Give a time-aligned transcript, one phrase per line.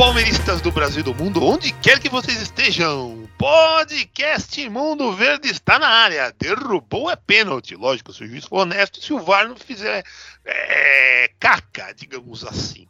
[0.00, 3.28] Palmeiristas do Brasil e do mundo, onde quer que vocês estejam.
[3.36, 6.34] Podcast Mundo Verde está na área.
[6.38, 7.76] Derrubou é pênalti.
[7.76, 10.02] Lógico, se o juiz for honesto, se o VAR não fizer
[10.42, 12.88] é, caca, digamos assim.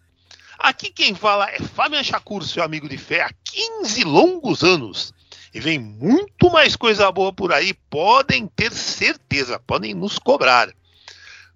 [0.56, 5.12] Aqui quem fala é Fabian Chacur, seu amigo de fé há 15 longos anos.
[5.52, 10.72] E vem muito mais coisa boa por aí, podem ter certeza, podem nos cobrar.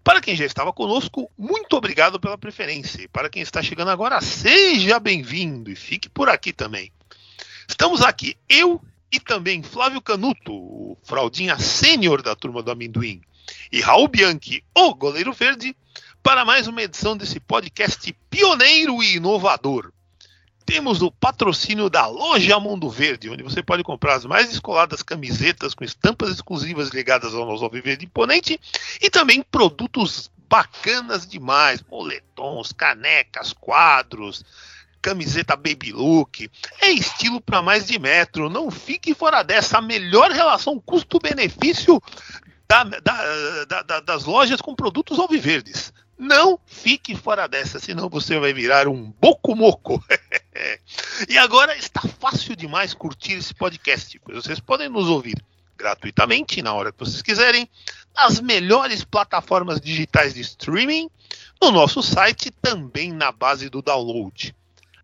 [0.04, 3.00] Para quem já estava conosco, muito obrigado pela preferência.
[3.00, 6.92] E para quem está chegando agora, seja bem-vindo e fique por aqui também.
[7.66, 8.78] Estamos aqui, eu
[9.10, 13.22] e também Flávio Canuto, o fraldinha sênior da turma do amendoim,
[13.72, 15.74] e Raul Bianchi, o goleiro verde,
[16.22, 19.90] para mais uma edição desse podcast pioneiro e inovador.
[20.66, 25.74] Temos o patrocínio da Loja Mundo Verde, onde você pode comprar as mais descoladas camisetas
[25.74, 28.58] com estampas exclusivas ligadas ao nosso Alviverde Imponente
[29.00, 34.44] e também produtos bacanas demais, moletons, canecas, quadros,
[35.02, 36.50] camiseta baby look.
[36.80, 38.48] É estilo para mais de metro.
[38.48, 39.78] Não fique fora dessa.
[39.78, 42.00] A melhor relação custo-benefício
[42.66, 45.92] da, da, da, das lojas com produtos alviverdes.
[46.24, 50.02] Não fique fora dessa, senão você vai virar um boco-moco.
[51.28, 55.36] e agora está fácil demais curtir esse podcast, pois vocês podem nos ouvir
[55.76, 57.68] gratuitamente, na hora que vocês quiserem,
[58.16, 61.10] nas melhores plataformas digitais de streaming,
[61.60, 64.56] no nosso site também na base do download.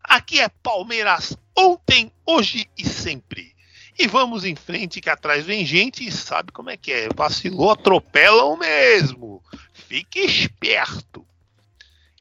[0.03, 3.55] Aqui é Palmeiras ontem, hoje e sempre.
[3.99, 7.09] E vamos em frente que atrás vem gente e sabe como é que é.
[7.15, 9.43] Vacilou, atropelam mesmo.
[9.91, 11.27] Fique esperto.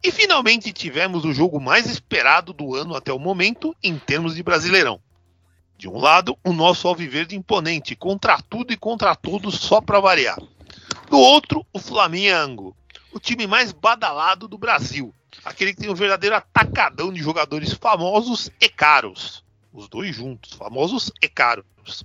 [0.03, 4.41] E finalmente tivemos o jogo mais esperado do ano até o momento em termos de
[4.41, 4.99] Brasileirão.
[5.77, 10.39] De um lado, o nosso Alviverde imponente, contra tudo e contra todos, só para variar.
[11.11, 12.75] Do outro, o Flamengo,
[13.11, 15.13] o time mais badalado do Brasil,
[15.45, 19.45] aquele que tem um verdadeiro atacadão de jogadores famosos e caros.
[19.71, 22.03] Os dois juntos, famosos e caros.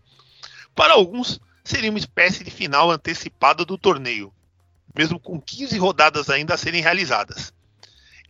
[0.75, 4.31] Para alguns, seria uma espécie de final antecipada do torneio,
[4.95, 7.53] mesmo com 15 rodadas ainda a serem realizadas.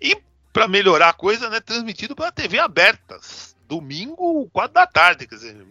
[0.00, 0.16] E
[0.52, 5.66] para melhorar a coisa, né, transmitido pela TV abertas, domingo, 4 da tarde, quer dizer,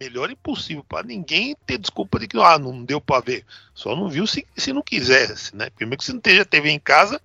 [0.00, 3.44] melhor impossível para ninguém ter desculpa de que ah, não deu para ver.
[3.74, 5.70] Só não viu se, se não quisesse, né?
[5.70, 7.20] Primeiro que se não esteja TV em casa,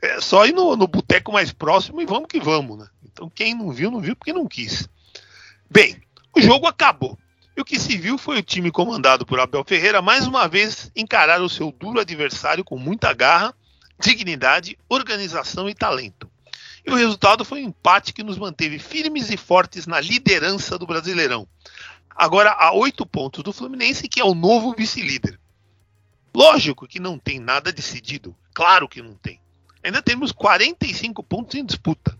[0.00, 2.88] é só ir no, no boteco mais próximo e vamos que vamos, né?
[3.04, 4.88] Então quem não viu, não viu porque não quis.
[5.70, 6.00] Bem,
[6.34, 7.18] o jogo acabou.
[7.58, 10.92] E o que se viu foi o time comandado por Abel Ferreira mais uma vez
[10.94, 13.52] encarar o seu duro adversário com muita garra,
[13.98, 16.30] dignidade, organização e talento.
[16.86, 20.86] E o resultado foi um empate que nos manteve firmes e fortes na liderança do
[20.86, 21.48] Brasileirão.
[22.10, 25.36] Agora a oito pontos do Fluminense, que é o novo vice-líder.
[26.32, 29.40] Lógico que não tem nada decidido, claro que não tem.
[29.82, 32.16] Ainda temos 45 pontos em disputa.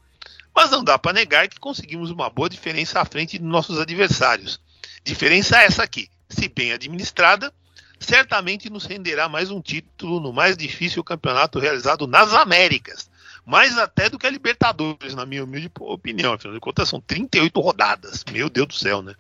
[0.53, 4.61] Mas não dá para negar que conseguimos uma boa diferença à frente de nossos adversários.
[5.09, 7.51] Diferença essa aqui, se bem administrada,
[7.99, 13.09] certamente nos renderá mais um título no mais difícil campeonato realizado nas Américas.
[13.43, 16.35] Mais até do que a Libertadores, na minha humilde opinião.
[16.35, 18.23] Afinal de contas, são 38 rodadas.
[18.31, 19.15] Meu Deus do céu, né?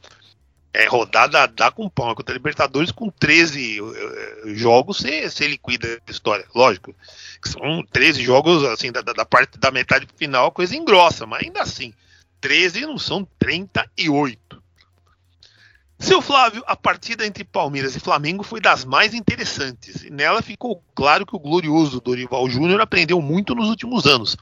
[0.74, 2.14] É rodada dá com pão.
[2.14, 3.94] Contra a Libertadores, com 13 uh,
[4.54, 6.44] jogos, você, você liquida a história.
[6.54, 6.94] Lógico.
[7.42, 11.94] São 13 jogos, assim, da, da parte da metade final, coisa engrossa, mas ainda assim.
[12.42, 14.67] 13 não são 38.
[15.98, 20.80] Seu Flávio, a partida entre Palmeiras e Flamengo foi das mais interessantes, e nela ficou
[20.94, 24.36] claro que o glorioso Dorival Júnior aprendeu muito nos últimos anos,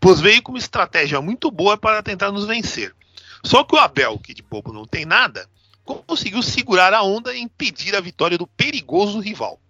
[0.00, 2.94] pois veio com uma estratégia muito boa para tentar nos vencer.
[3.44, 5.46] Só que o Abel, que de bobo não tem nada,
[5.84, 9.60] conseguiu segurar a onda e impedir a vitória do perigoso rival.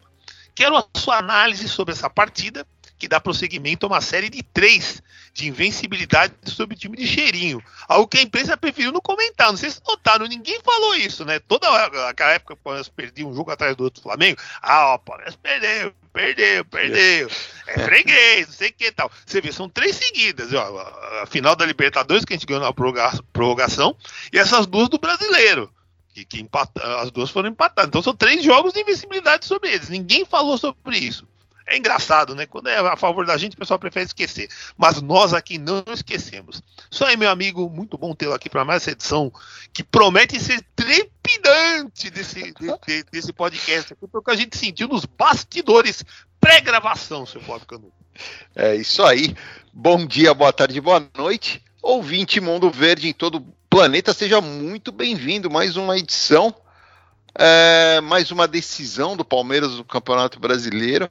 [0.55, 2.65] Quero a sua análise sobre essa partida,
[3.03, 5.03] que dá prosseguimento a uma série de três
[5.35, 7.61] de invencibilidade sobre o time de cheirinho.
[7.89, 9.51] Algo que a imprensa preferiu não comentar.
[9.51, 11.41] Não sei se notaram, ninguém falou isso, né?
[11.41, 11.67] Toda
[12.09, 15.35] aquela época que o Palmeiras perdia um jogo atrás do outro Flamengo, ah, o Palmeiras
[15.35, 17.29] perdeu, perdeu, perdeu.
[17.67, 19.11] É freguês, não sei o que tal.
[19.27, 20.53] Você vê, são três seguidas.
[20.53, 20.79] Ó,
[21.23, 23.97] a final da Libertadores, que a gente ganhou na prorrogação,
[24.33, 25.69] e essas duas do brasileiro
[26.15, 27.89] Que, que empata, as duas foram empatadas.
[27.89, 29.89] Então são três jogos de invencibilidade sobre eles.
[29.89, 31.27] Ninguém falou sobre isso.
[31.67, 32.47] É engraçado, né?
[32.47, 34.49] Quando é a favor da gente, o pessoal prefere esquecer.
[34.77, 36.63] Mas nós aqui não esquecemos.
[36.91, 39.33] Só aí, meu amigo, muito bom tê-lo aqui para mais essa edição,
[39.73, 46.05] que promete ser trepidante desse, desse, desse podcast aqui, porque a gente sentiu nos bastidores
[46.41, 47.93] pré-gravação, seu Bob Canuto.
[48.55, 49.35] É isso aí.
[49.73, 51.63] Bom dia, boa tarde, boa noite.
[51.81, 55.51] Ouvinte Mundo Verde em todo o planeta, seja muito bem-vindo.
[55.51, 56.55] Mais uma edição,
[57.35, 61.11] é, mais uma decisão do Palmeiras no Campeonato Brasileiro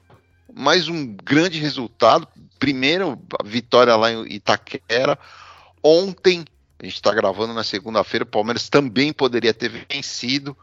[0.56, 2.28] mais um grande resultado.
[2.60, 5.18] Primeiro, a vitória lá em Itaquera.
[5.84, 6.46] Ontem,
[6.80, 10.56] a gente está gravando na segunda-feira, o Palmeiras também poderia ter vencido,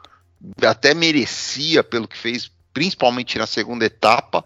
[0.63, 4.45] até merecia pelo que fez, principalmente na segunda etapa.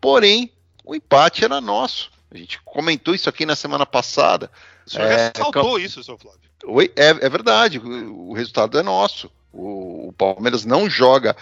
[0.00, 0.52] Porém,
[0.84, 2.10] o empate era nosso.
[2.30, 4.50] A gente comentou isso aqui na semana passada.
[4.86, 6.40] O senhor é, ressaltou isso, seu Flávio.
[6.64, 9.30] Oi, é, é verdade, o, o, resultado é nosso.
[9.52, 11.36] O, o Palmeiras não joga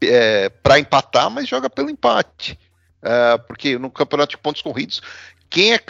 [0.00, 2.58] é, para empatar, mas joga pelo empate.
[3.02, 5.02] Uh, porque no campeonato de pontos corridos,
[5.50, 5.80] quem é,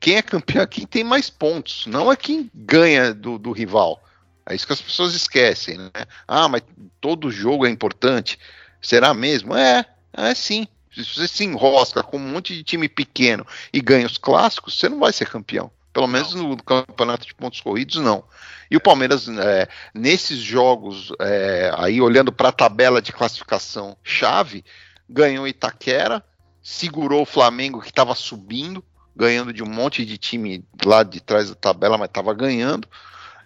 [0.00, 4.02] quem é campeão é quem tem mais pontos, não é quem ganha do, do rival.
[4.46, 5.90] É isso que as pessoas esquecem, né?
[6.28, 6.62] Ah, mas
[7.00, 8.38] todo jogo é importante.
[8.80, 9.56] Será mesmo?
[9.56, 10.68] É, é sim.
[10.94, 14.88] Se você se enrosca com um monte de time pequeno e ganha os clássicos, você
[14.88, 15.70] não vai ser campeão.
[15.92, 18.24] Pelo menos no campeonato de pontos corridos, não.
[18.70, 24.64] E o Palmeiras, é, nesses jogos, é, aí olhando para a tabela de classificação chave,
[25.08, 26.24] ganhou Itaquera,
[26.64, 28.82] segurou o Flamengo que estava subindo,
[29.14, 32.88] ganhando de um monte de time lá de trás da tabela, mas estava ganhando.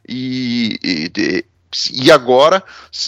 [0.08, 1.44] E, e,
[1.92, 2.62] e agora,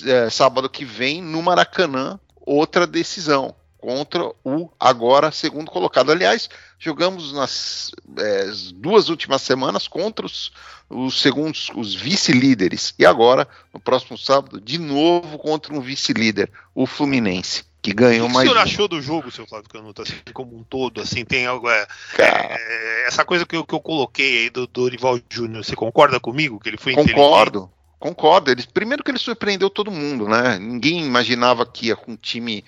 [0.04, 6.10] é, sábado que vem, no Maracanã, outra decisão contra o agora segundo colocado.
[6.10, 10.50] Aliás, jogamos nas é, duas últimas semanas contra os,
[10.90, 12.92] os segundos, os vice-líderes.
[12.98, 18.48] E agora, no próximo sábado, de novo contra um vice-líder, o Fluminense que ganhou mais.
[18.48, 21.00] O que o senhor achou do jogo, seu Flávio Canuto, assim, como um todo?
[21.00, 21.68] Assim, tem algo.
[21.70, 21.86] É,
[22.18, 26.60] é, essa coisa que eu, que eu coloquei aí do Dorival Júnior, você concorda comigo?
[26.60, 28.50] Que ele foi Concordo, concordo.
[28.50, 30.58] Ele, primeiro que ele surpreendeu todo mundo, né?
[30.58, 32.64] Ninguém imaginava que ia com um time.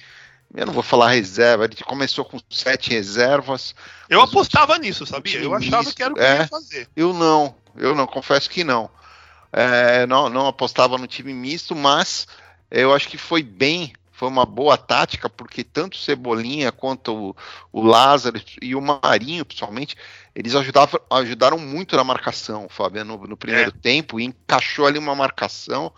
[0.54, 3.74] Eu não vou falar reserva, ele começou com sete reservas.
[4.08, 5.40] Eu apostava nisso, sabia?
[5.40, 6.88] Eu achava misto, que era o que é, ia fazer.
[6.94, 8.90] Eu não, eu não, confesso que não.
[9.50, 12.26] É, não, não apostava no time misto, mas
[12.70, 17.36] eu acho que foi bem foi uma boa tática, porque tanto Cebolinha quanto o,
[17.72, 19.96] o Lázaro e o Marinho, principalmente,
[20.34, 23.80] eles ajudavam, ajudaram muito na marcação, Fábio, no, no primeiro é.
[23.80, 25.92] tempo, e encaixou ali uma marcação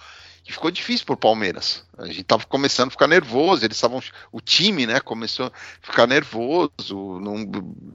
[0.45, 1.87] que ficou difícil para o Palmeiras.
[1.97, 4.01] A gente estava começando a ficar nervoso, eles estavam.
[4.31, 7.19] O time, né, começou a ficar nervoso,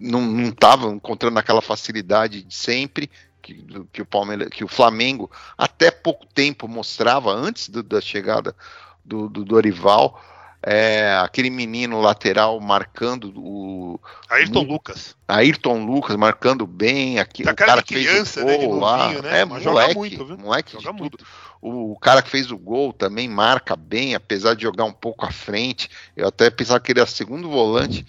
[0.01, 3.09] não estava encontrando aquela facilidade de sempre.
[3.41, 3.63] Que,
[3.93, 8.53] que, o Palmeiras, que o Flamengo até pouco tempo mostrava antes do, da chegada
[9.03, 10.21] do, do Dorival.
[10.61, 13.99] É, aquele menino lateral marcando o.
[14.29, 15.15] Ayrton Lucas.
[15.25, 17.17] Ayrton Lucas marcando bem.
[17.17, 19.21] Aqui, tá o cara que criança, fez o gol né, lá.
[19.21, 19.39] Né?
[19.39, 20.37] É, moleque, muito, viu?
[20.37, 21.17] moleque joga muito.
[21.17, 21.29] Tudo.
[21.61, 25.25] O, o, cara que fez o gol também marca bem, apesar de jogar um pouco
[25.25, 25.89] à frente.
[26.15, 28.05] Eu até pensava que ele era segundo volante.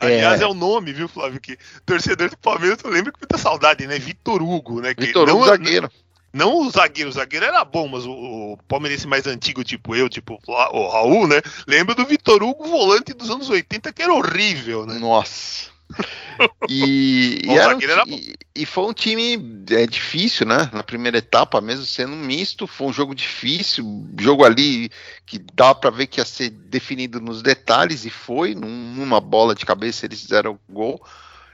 [0.00, 0.44] Aliás, é...
[0.44, 1.40] é o nome, viu, Flávio?
[1.40, 1.56] Que
[1.86, 3.96] torcedor do Palmeiras, eu lembro com muita saudade, né?
[3.96, 4.92] Vitor Hugo, né?
[4.98, 5.90] Vitor Hugo, é- zagueiro.
[5.92, 10.08] Não o zagueiro, o zagueiro era bom, mas o, o palmeirense mais antigo, tipo eu,
[10.08, 11.40] tipo o Raul, né?
[11.66, 14.98] Lembra do Vitor Hugo, volante dos anos 80, que era horrível, né?
[14.98, 15.70] Nossa.
[16.70, 20.70] E, e, era um, e, e, foi um time é, difícil, né?
[20.72, 24.90] Na primeira etapa, mesmo sendo misto, foi um jogo difícil, jogo ali
[25.26, 29.54] que dá para ver que ia ser definido nos detalhes, e foi, num, numa bola
[29.54, 31.04] de cabeça eles fizeram o gol.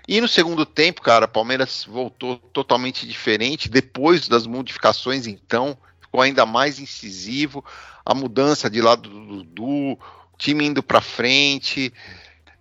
[0.08, 3.68] E no segundo tempo, cara, Palmeiras voltou totalmente diferente.
[3.68, 7.64] Depois das modificações, então, ficou ainda mais incisivo.
[8.04, 9.98] A mudança de lado do Dudu,
[10.38, 11.92] time indo para frente.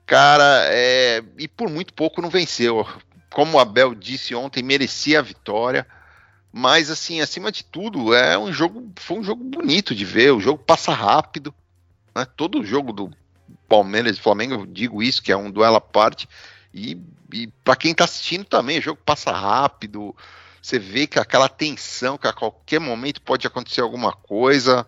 [0.08, 1.24] Cara, é...
[1.38, 2.86] e por muito pouco não venceu.
[3.32, 5.86] Como o Abel disse ontem, merecia a vitória.
[6.52, 10.32] Mas, assim, acima de tudo, é um jogo, foi um jogo bonito de ver.
[10.32, 11.54] O jogo passa rápido.
[12.16, 12.26] Né?
[12.36, 13.12] Todo jogo do
[13.68, 16.28] Palmeiras e Flamengo, eu digo isso, que é um duelo à parte
[16.76, 17.02] e,
[17.32, 20.14] e para quem está assistindo também, o jogo passa rápido.
[20.62, 24.86] Você vê que aquela tensão, que a qualquer momento pode acontecer alguma coisa.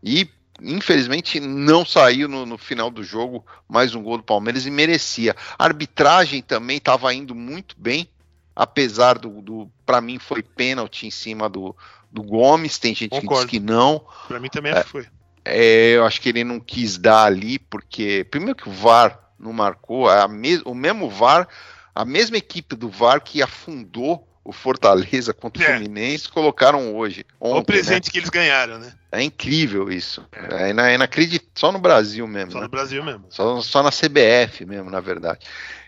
[0.00, 0.30] E
[0.62, 5.34] infelizmente não saiu no, no, final do jogo mais um gol do Palmeiras e merecia.
[5.58, 8.08] A arbitragem também estava indo muito bem,
[8.54, 11.74] apesar do, do para mim foi pênalti em cima do,
[12.12, 12.78] do Gomes.
[12.78, 13.48] Tem gente Concordo.
[13.48, 14.06] que diz que não.
[14.28, 15.04] Para mim também é, foi.
[15.44, 19.52] É, eu acho que ele não quis dar ali porque primeiro que o VAR não
[19.52, 21.48] marcou, a me, o mesmo VAR,
[21.94, 25.68] a mesma equipe do VAR que afundou o Fortaleza contra o é.
[25.68, 27.24] Fluminense, colocaram hoje.
[27.40, 28.12] Ontem, o presente né?
[28.12, 28.92] que eles ganharam, né?
[29.10, 30.24] É incrível isso.
[30.32, 31.50] É, é inacreditável.
[31.54, 32.52] Só no Brasil mesmo.
[32.52, 32.64] Só né?
[32.64, 33.24] no Brasil mesmo.
[33.30, 35.40] Só, só na CBF mesmo, na verdade.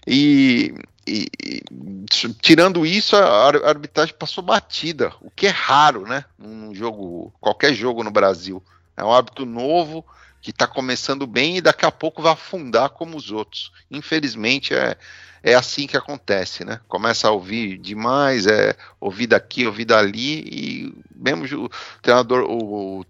[0.06, 0.74] E,
[1.06, 1.62] e, e,
[2.40, 6.24] tirando isso, a arbitragem passou batida, o que é raro, né?
[6.38, 8.62] Num jogo, qualquer jogo no Brasil.
[8.96, 10.02] É um hábito novo
[10.46, 13.72] que está começando bem e daqui a pouco vai afundar como os outros.
[13.90, 14.96] Infelizmente é,
[15.42, 16.78] é assim que acontece, né?
[16.86, 23.06] Começa a ouvir demais, é ouvir daqui, ouvir dali e mesmo o treinador, o, o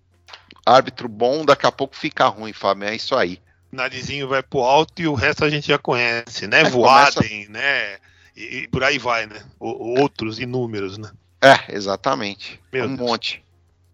[0.65, 2.89] árbitro bom, daqui a pouco fica ruim, Fábio.
[2.89, 3.39] É isso aí.
[3.71, 6.63] Narizinho vai pro alto e o resto a gente já conhece, né?
[6.63, 7.53] É, Voadem, começa...
[7.53, 7.99] né?
[8.35, 9.43] E, e, por aí vai, né?
[9.61, 11.11] O, outros inúmeros, né?
[11.43, 12.59] É, exatamente.
[12.73, 12.99] Meu um Deus.
[12.99, 13.45] monte.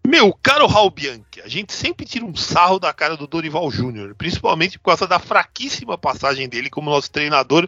[0.05, 4.13] Meu caro Raul Bianchi, a gente sempre tira um sarro da cara do Dorival Júnior,
[4.15, 7.67] principalmente por causa da fraquíssima passagem dele como nosso treinador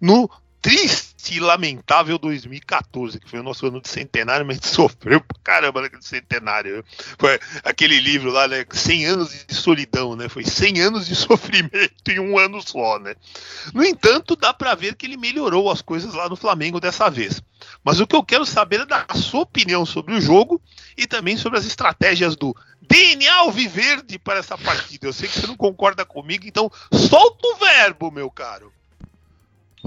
[0.00, 0.28] no
[0.66, 5.20] triste e lamentável 2014, que foi o nosso ano de centenário, mas a gente sofreu
[5.20, 6.84] pra caramba naquele centenário.
[7.16, 8.66] Foi aquele livro lá, né?
[8.68, 10.28] 100 anos de solidão, né?
[10.28, 13.14] Foi 100 anos de sofrimento em um ano só, né?
[13.72, 17.40] No entanto, dá para ver que ele melhorou as coisas lá no Flamengo dessa vez.
[17.84, 20.60] Mas o que eu quero saber é da sua opinião sobre o jogo
[20.96, 25.06] e também sobre as estratégias do DNA Alviverde para essa partida.
[25.06, 28.72] Eu sei que você não concorda comigo, então solta o verbo, meu caro.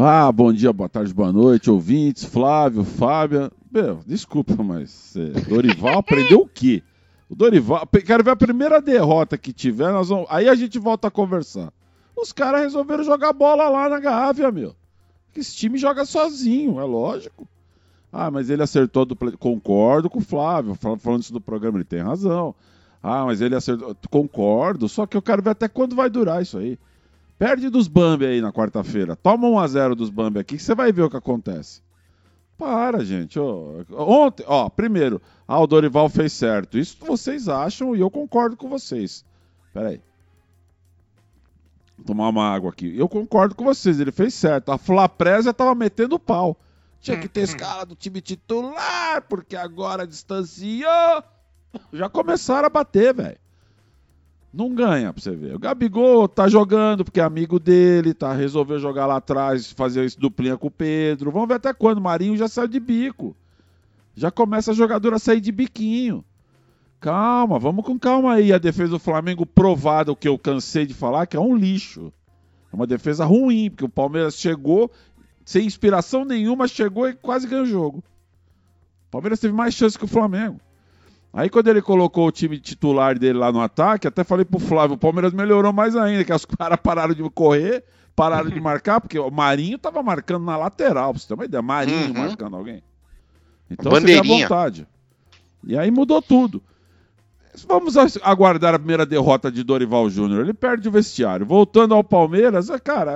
[0.02, 3.52] Ah, bom dia, boa tarde, boa noite, ouvintes, Flávio, Fábia.
[3.70, 6.82] Meu, desculpa, mas é, Dorival aprendeu o quê?
[7.30, 11.10] O Dorival, quero ver a primeira derrota que tiver, nós vamos, aí a gente volta
[11.10, 11.74] a conversar.
[12.16, 14.74] Os caras resolveram jogar bola lá na Gávea, meu.
[15.36, 17.46] Esse time joga sozinho, é lógico.
[18.10, 22.00] Ah, mas ele acertou do Concordo com o Flávio, falando isso do programa, ele tem
[22.00, 22.56] razão.
[23.04, 23.94] Ah, mas ele acertou.
[24.10, 26.80] Concordo, só que eu quero ver até quando vai durar isso aí.
[27.40, 29.16] Perde dos Bambi aí na quarta-feira.
[29.16, 31.82] Toma 1 a 0 dos Bambi aqui que você vai ver o que acontece.
[32.58, 33.40] Para, gente.
[33.40, 36.78] Ontem, ó, primeiro, ah, o Dorival fez certo.
[36.78, 39.24] Isso vocês acham e eu concordo com vocês.
[39.74, 40.02] Pera aí.
[41.98, 42.94] Vou tomar uma água aqui.
[42.98, 44.74] Eu concordo com vocês, ele fez certo.
[44.74, 46.58] A Flapresa tava metendo pau.
[47.00, 51.24] Tinha que ter escala do time titular, porque agora distanciou.
[51.94, 53.38] Já começaram a bater, velho.
[54.52, 55.56] Não ganha pra você ver.
[55.56, 58.34] O Gabigol tá jogando porque é amigo dele, tá?
[58.34, 61.32] Resolveu jogar lá atrás, fazer isso duplinha com o Pedro.
[61.32, 62.02] Vamos ver até quando.
[62.02, 63.36] Marinho já saiu de bico.
[64.16, 66.26] Já começa a jogadora a sair de biquinho.
[67.00, 68.52] Calma, vamos com calma aí.
[68.52, 72.12] A defesa do Flamengo provada, o que eu cansei de falar, que é um lixo.
[72.74, 74.92] É uma defesa ruim, porque o Palmeiras chegou
[75.46, 78.00] sem inspiração nenhuma, chegou e quase ganhou o jogo.
[79.08, 80.60] O Palmeiras teve mais chance que o Flamengo.
[81.32, 84.96] Aí quando ele colocou o time titular dele lá no ataque, até falei pro Flávio,
[84.96, 87.84] o Palmeiras melhorou mais ainda, que os caras pararam de correr,
[88.16, 91.62] pararam de marcar, porque o Marinho tava marcando na lateral, pra você ter uma ideia.
[91.62, 92.14] Marinho uhum.
[92.14, 92.84] marcando alguém.
[93.70, 94.88] Então você tem a vontade.
[95.64, 96.64] E aí mudou tudo.
[97.68, 100.42] Vamos aguardar a primeira derrota de Dorival Júnior.
[100.42, 101.46] Ele perde o vestiário.
[101.46, 103.12] Voltando ao Palmeiras, é, cara,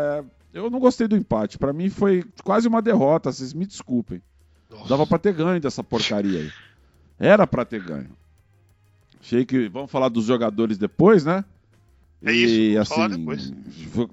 [0.53, 1.57] é, eu não gostei do empate.
[1.57, 4.21] Para mim foi quase uma derrota, vocês me desculpem.
[4.69, 4.89] Nossa.
[4.89, 6.51] Dava pra ter ganho dessa porcaria aí.
[7.19, 8.09] Era para ter ganho.
[9.21, 9.69] Achei que.
[9.69, 11.45] Vamos falar dos jogadores depois, né?
[12.21, 13.53] É isso, e, assim, depois.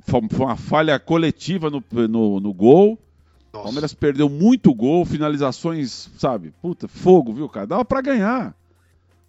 [0.02, 2.98] Foi uma falha coletiva no, no, no gol.
[3.52, 6.52] O Palmeiras perdeu muito gol, finalizações, sabe?
[6.62, 7.66] Puta, fogo, viu, cara?
[7.66, 8.54] Dava para ganhar.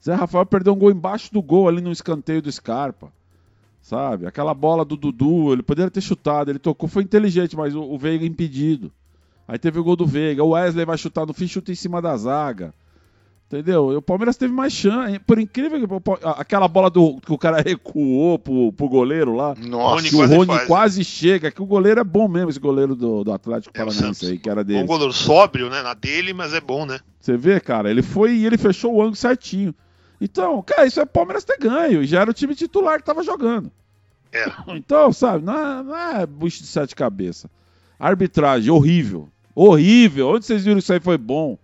[0.03, 3.11] Zé Rafael perdeu um gol embaixo do gol, ali no escanteio do Scarpa.
[3.81, 4.27] Sabe?
[4.27, 7.97] Aquela bola do Dudu, ele poderia ter chutado, ele tocou, foi inteligente, mas o, o
[7.97, 8.91] Veiga impedido.
[9.47, 10.43] Aí teve o gol do Veiga.
[10.43, 12.73] O Wesley vai chutar no fim, chuta em cima da zaga.
[13.51, 13.98] Entendeu?
[13.98, 15.20] O Palmeiras teve mais chance.
[15.20, 19.53] Por incrível que aquela bola do, que o cara recuou pro, pro goleiro lá.
[19.60, 21.51] Nossa, que o Rony quase, quase chega.
[21.51, 24.50] Que o goleiro é bom mesmo, esse goleiro do, do Atlético é, Paranaense aí, que
[24.50, 24.84] era dele.
[24.84, 25.81] Um goleiro sóbrio, né?
[25.81, 27.01] Na dele, mas é bom, né?
[27.20, 29.75] Você vê, cara, ele foi e ele fechou o ângulo certinho.
[30.22, 32.05] Então, cara, isso é Palmeiras ter ganho.
[32.05, 33.70] Já era o time titular que tava jogando.
[34.31, 34.46] É.
[34.70, 37.51] Então, sabe, não é, não é bucho de sete cabeças.
[38.00, 39.27] Arbitragem, horrível.
[39.53, 40.29] Horrível.
[40.29, 41.58] Onde vocês viram isso aí foi bom?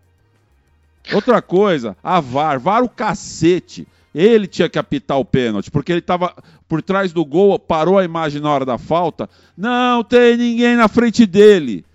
[1.13, 3.87] Outra coisa, a VAR, VAR o cacete.
[4.13, 6.33] Ele tinha que apitar o pênalti, porque ele estava
[6.67, 9.29] por trás do gol, parou a imagem na hora da falta.
[9.55, 11.85] Não tem ninguém na frente dele.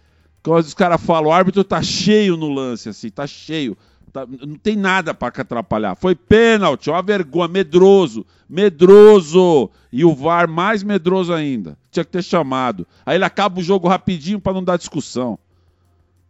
[0.43, 3.77] Quando os caras falam, o árbitro tá cheio no lance, assim, tá cheio.
[4.13, 5.97] Tá, não tem nada para atrapalhar.
[5.97, 9.71] Foi pênalti, uma vergonha, medroso, medroso.
[9.91, 11.79] E o VAR mais medroso ainda.
[11.91, 12.87] Tinha que ter chamado.
[13.07, 15.39] Aí ele acaba o jogo rapidinho para não dar discussão.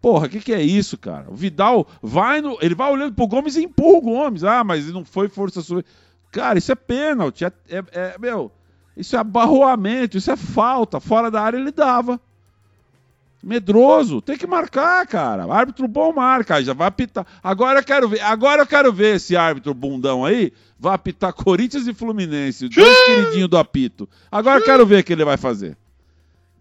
[0.02, 1.26] Porra, o que, que é isso, cara?
[1.30, 2.58] O Vidal vai no.
[2.60, 4.42] Ele vai olhando pro Gomes e empurra o Gomes.
[4.42, 5.84] Ah, mas não foi força sua.
[6.32, 7.44] Cara, isso é pênalti.
[7.44, 8.50] É, é, é, meu,
[8.96, 10.98] isso é abarroamento, isso é falta.
[10.98, 12.20] Fora da área ele dava.
[13.40, 15.44] Medroso, tem que marcar, cara.
[15.44, 17.24] Árbitro bom marca, já vai apitar.
[17.40, 21.86] Agora eu quero ver, agora eu quero ver esse árbitro bundão aí, vai apitar Corinthians
[21.86, 24.08] e Fluminense, dois queridinhos do apito.
[24.30, 25.76] Agora eu quero ver o que ele vai fazer.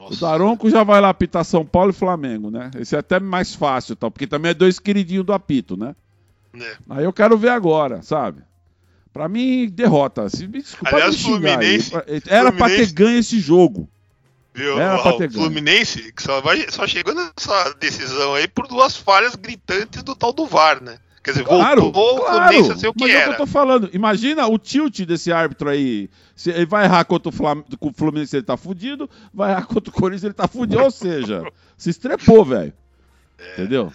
[0.01, 0.13] Nossa.
[0.13, 2.72] O Daronco já vai lá apitar São Paulo e Flamengo, né?
[2.79, 5.96] Esse é até mais fácil, tal, porque também é dois queridinhos do apito, né?
[6.60, 6.75] É.
[6.89, 8.41] Aí eu quero ver agora, sabe?
[9.13, 10.27] Pra mim, derrota.
[10.27, 12.22] Se, desculpa Aliás, me Fluminense, aí.
[12.27, 12.58] Era Fluminense...
[12.58, 13.88] pra ter ganho esse jogo.
[14.53, 14.79] Viu?
[14.79, 18.98] Era pra ter o Fluminense que só, vai, só chegou nessa decisão aí por duas
[18.98, 20.98] falhas gritantes do tal do VAR, né?
[21.23, 23.19] Quer dizer, claro, voltou claro, a ser o que mas era.
[23.19, 23.89] É o que eu tô falando.
[23.93, 26.09] Imagina o tilt desse árbitro aí.
[26.35, 27.63] Se ele vai errar contra o, Flam...
[27.79, 29.07] o Fluminense, ele tá fudido.
[29.31, 30.81] Vai errar contra o Corinthians, ele tá fudido.
[30.81, 31.43] Ou seja,
[31.77, 32.73] se estrepou, velho.
[33.37, 33.53] É.
[33.53, 33.93] Entendeu?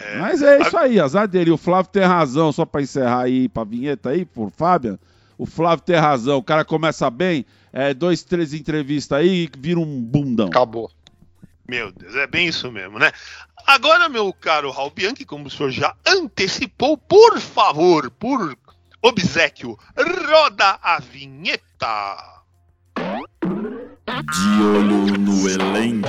[0.00, 0.18] É.
[0.18, 1.50] Mas é isso aí, azar dele.
[1.50, 4.98] O Flávio tem razão, só pra encerrar aí, pra vinheta aí, por Fábio.
[5.36, 6.38] O Flávio tem razão.
[6.38, 10.46] O cara começa bem, é, dois, três entrevistas aí e vira um bundão.
[10.46, 10.90] Acabou.
[11.68, 13.12] Meu Deus, é bem isso mesmo, né?
[13.66, 18.56] Agora, meu caro Raul Bianchi, como o senhor já antecipou, por favor, por
[19.00, 22.42] obsequio, roda a vinheta.
[24.06, 26.08] De olho no elenco.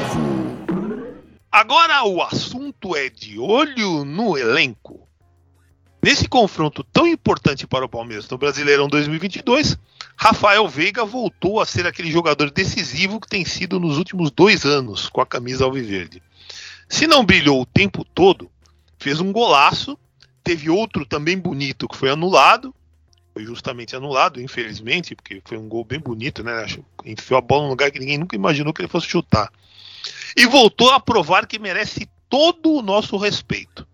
[1.51, 5.07] Agora o assunto é de olho no elenco.
[6.03, 9.77] Nesse confronto tão importante para o Palmeiras no Brasileirão 2022,
[10.17, 15.07] Rafael Veiga voltou a ser aquele jogador decisivo que tem sido nos últimos dois anos
[15.07, 16.21] com a camisa alviverde.
[16.89, 18.49] Se não brilhou o tempo todo,
[18.97, 19.97] fez um golaço,
[20.43, 22.73] teve outro também bonito que foi anulado,
[23.33, 26.65] foi justamente anulado, infelizmente, porque foi um gol bem bonito, né?
[27.03, 29.51] Enfiou a bola num lugar que ninguém nunca imaginou que ele fosse chutar.
[30.37, 33.87] E voltou a provar que merece todo o nosso respeito.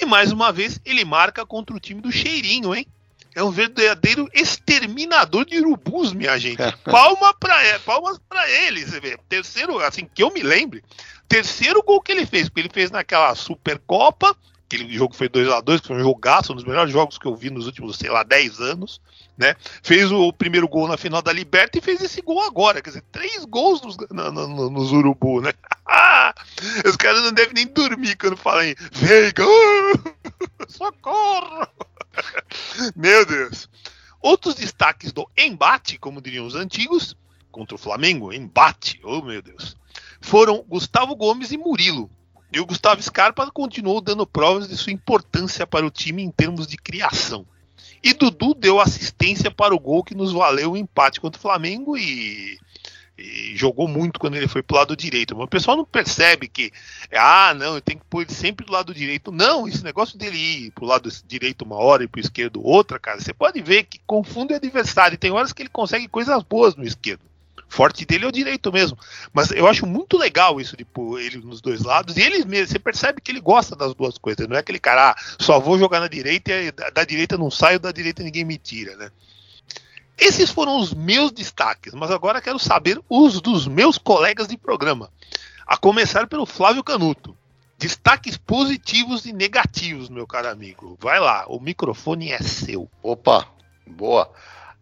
[0.00, 2.86] E mais uma vez ele marca contra o time do Cheirinho, hein?
[3.34, 6.62] É um verdadeiro exterminador de urubus, minha gente.
[6.84, 9.18] Palma pra, palmas para ele, você vê.
[9.28, 10.82] Terceiro, assim, que eu me lembre,
[11.28, 14.36] terceiro gol que ele fez, porque ele fez naquela Supercopa,
[14.66, 17.26] aquele jogo foi 2 a 2 que foi um jogaço, um dos melhores jogos que
[17.26, 19.00] eu vi nos últimos, sei lá, 10 anos,
[19.36, 19.54] né?
[19.82, 23.04] Fez o primeiro gol na final da Liberta e fez esse gol agora, quer dizer,
[23.12, 25.52] três gols nos, no, no, nos Urubu, né?
[26.86, 29.44] Os caras não devem nem dormir quando falam em Veiga,
[30.68, 31.66] socorro!
[32.94, 33.68] Meu Deus!
[34.20, 37.16] Outros destaques do embate, como diriam os antigos,
[37.50, 39.76] contra o Flamengo, embate, oh meu Deus
[40.22, 42.08] foram Gustavo Gomes e Murilo.
[42.52, 46.66] E o Gustavo Scarpa continuou dando provas de sua importância para o time em termos
[46.66, 47.46] de criação.
[48.02, 51.96] E Dudu deu assistência para o gol que nos valeu o empate contra o Flamengo
[51.96, 52.58] e,
[53.22, 55.36] e jogou muito quando ele foi para o lado direito.
[55.36, 56.72] Mas o pessoal não percebe que,
[57.12, 59.30] ah, não, tenho que pôr ele sempre do lado direito.
[59.30, 62.64] Não, esse negócio dele ir para o lado direito uma hora e para o esquerdo
[62.64, 65.16] outra, cara, você pode ver que confunde o adversário.
[65.16, 67.20] Tem horas que ele consegue coisas boas no esquerdo
[67.72, 68.98] forte dele é o direito mesmo.
[69.32, 72.16] Mas eu acho muito legal isso de pôr ele nos dois lados.
[72.16, 74.46] E ele mesmo, você percebe que ele gosta das duas coisas.
[74.46, 77.80] Não é aquele cara, ah, só vou jogar na direita e da direita não saio,
[77.80, 79.10] da direita ninguém me tira, né?
[80.18, 85.10] Esses foram os meus destaques, mas agora quero saber os dos meus colegas de programa.
[85.66, 87.36] A começar pelo Flávio Canuto.
[87.78, 90.96] Destaques positivos e negativos, meu caro amigo.
[91.00, 92.88] Vai lá, o microfone é seu.
[93.02, 93.48] Opa,
[93.86, 94.30] boa.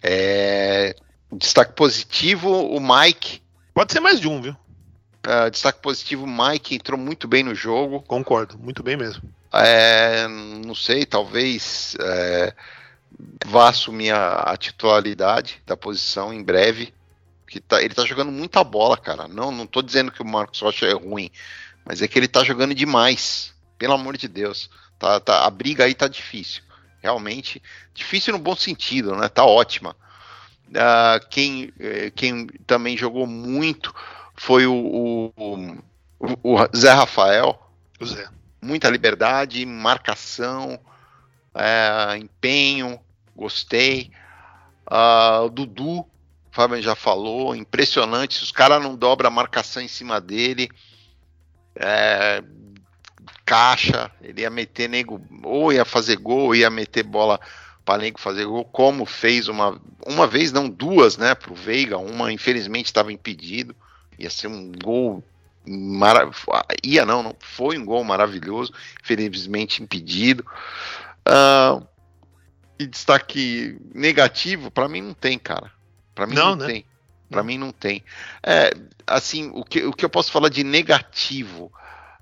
[0.02, 0.94] É,
[1.32, 3.40] Destaque positivo, o Mike.
[3.72, 4.56] Pode ser mais de um, viu?
[5.24, 8.02] Uh, destaque positivo, o Mike entrou muito bem no jogo.
[8.02, 9.22] Concordo, muito bem mesmo.
[9.52, 12.54] É, não sei, talvez é,
[13.46, 16.92] vá assumir a, a, titularidade da posição em breve.
[17.46, 19.26] Que tá, ele tá jogando muita bola, cara.
[19.26, 21.30] Não, não tô dizendo que o Marcos Rocha é ruim,
[21.84, 23.52] mas é que ele tá jogando demais.
[23.76, 24.70] Pelo amor de Deus.
[24.98, 26.62] Tá, tá, a briga aí tá difícil.
[27.02, 27.62] Realmente,
[27.94, 29.28] difícil no bom sentido, né?
[29.28, 29.96] Tá ótima.
[30.68, 33.92] Uh, quem, eh, quem também jogou muito
[34.36, 35.78] foi o, o,
[36.42, 37.58] o Zé Rafael.
[37.98, 38.28] O Zé.
[38.62, 40.78] Muita liberdade, marcação,
[41.54, 43.00] é, empenho,
[43.40, 44.10] gostei.
[44.86, 46.06] Uh, o Dudu, o
[46.52, 48.34] Fábio já falou, impressionante.
[48.34, 50.68] Se os caras não dobram a marcação em cima dele,
[51.74, 52.42] é,
[53.46, 57.40] caixa, ele ia meter nego, ou ia fazer gol, ou ia meter bola
[57.84, 62.86] Palenco fazer gol, como fez uma, uma vez, não duas, né, pro Veiga, uma infelizmente
[62.86, 63.74] estava impedido,
[64.18, 65.24] ia ser um gol
[65.66, 66.44] maravilhoso,
[66.84, 68.72] ia não, não, foi um gol maravilhoso,
[69.02, 70.44] infelizmente impedido.
[71.26, 71.86] Uh,
[72.80, 75.70] e destaque negativo, para mim não tem, cara.
[76.14, 76.66] Para mim não, não né?
[76.66, 76.84] tem.
[77.28, 78.02] Para mim não tem.
[78.42, 78.72] É,
[79.06, 81.70] assim, o que, o que eu posso falar de negativo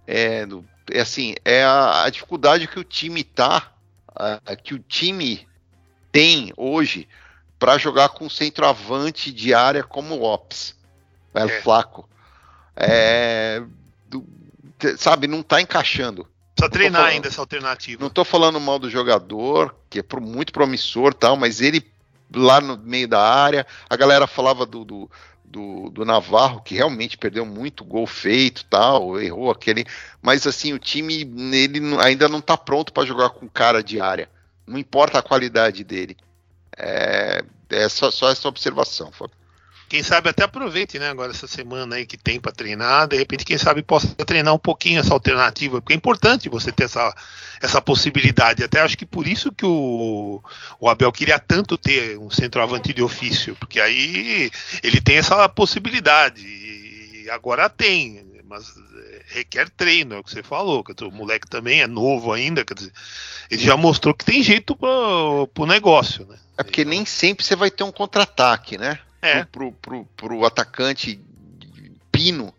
[0.07, 0.45] é,
[0.91, 3.73] é assim, é a, a dificuldade que o time tá,
[4.65, 5.47] que o time
[6.11, 7.09] tem hoje
[7.57, 10.75] para jogar com centroavante de área como o Ops,
[11.33, 11.61] o é.
[11.63, 12.09] Flaco.
[12.75, 13.63] É,
[14.09, 14.27] do,
[14.97, 16.29] sabe, não tá encaixando.
[16.59, 18.03] Precisa treinar falando, ainda essa alternativa.
[18.03, 21.85] Não tô falando mal do jogador, que é muito promissor tal, mas ele
[22.35, 25.11] lá no meio da área, a galera falava do, do,
[25.45, 29.87] do, do Navarro, que realmente perdeu muito gol feito tal, errou aquele.
[30.21, 34.29] Mas assim, o time ele ainda não tá pronto para jogar com cara de área.
[34.67, 36.17] Não importa a qualidade dele.
[36.77, 39.37] É, é só, só essa observação, Fábio.
[39.89, 43.45] Quem sabe até aproveite, né, agora essa semana aí que tem para treinar, de repente,
[43.45, 47.15] quem sabe possa treinar um pouquinho essa alternativa, porque é importante você ter essa,
[47.61, 48.63] essa possibilidade.
[48.63, 50.43] Até acho que por isso que o,
[50.79, 54.51] o Abel queria tanto ter um centroavante de ofício, porque aí
[54.83, 56.43] ele tem essa possibilidade.
[56.45, 58.75] E agora tem, mas
[59.29, 60.85] requer treino, é o que você falou.
[60.85, 62.93] Dizer, o moleque também é novo ainda, quer dizer,
[63.51, 66.37] ele já mostrou que tem jeito para o negócio, né?
[66.59, 68.99] É porque nem sempre você vai ter um contra-ataque, né?
[69.23, 69.45] É.
[69.45, 71.21] pro, pro, pro, pro atacante
[72.11, 72.53] pino,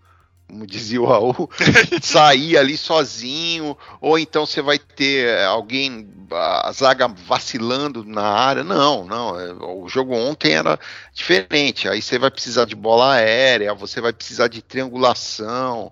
[0.47, 1.49] como dizia o Raul,
[2.01, 8.63] sair ali sozinho, ou então você vai ter alguém, a zaga vacilando na área.
[8.63, 9.39] Não, não.
[9.39, 10.79] É, o jogo ontem era
[11.13, 11.87] diferente.
[11.87, 15.91] Aí você vai precisar de bola aérea, você vai precisar de triangulação.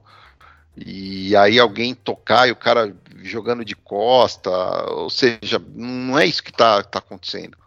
[0.76, 4.50] E aí alguém tocar e o cara jogando de costa,
[4.92, 7.58] ou seja, não é isso que está tá acontecendo.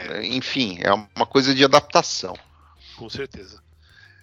[0.00, 2.34] É, enfim, é uma coisa de adaptação.
[2.96, 3.62] Com certeza.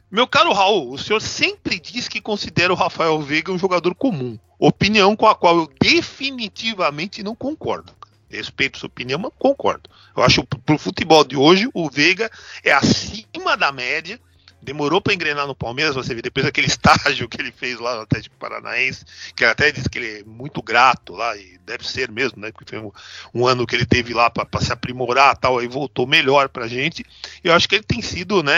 [0.10, 4.40] Meu caro Raul, o senhor sempre diz que considera o Rafael Veiga um jogador comum.
[4.58, 7.94] Opinião com a qual eu definitivamente não concordo.
[8.30, 9.90] Respeito sua opinião, mas concordo.
[10.16, 12.32] Eu acho que pro futebol de hoje, o Veiga
[12.64, 14.20] é acima da média
[14.68, 18.02] demorou para engrenar no Palmeiras, você vê depois daquele estágio que ele fez lá no
[18.02, 22.42] Atlético Paranaense, que até disse que ele é muito grato lá, e deve ser mesmo,
[22.42, 22.52] né?
[22.52, 22.92] Porque foi um,
[23.34, 27.06] um ano que ele teve lá para se aprimorar tal, aí voltou melhor pra gente.
[27.42, 28.58] E eu acho que ele tem sido, né?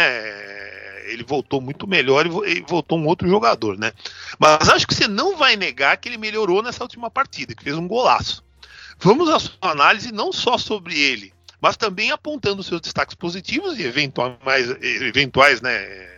[1.06, 3.91] Ele voltou muito melhor e voltou um outro jogador, né?
[4.39, 7.76] Mas acho que você não vai negar que ele melhorou nessa última partida, que fez
[7.76, 8.43] um golaço.
[9.00, 13.84] Vamos à sua análise não só sobre ele, mas também apontando seus destaques positivos e
[13.84, 16.10] eventuais, eventuais né,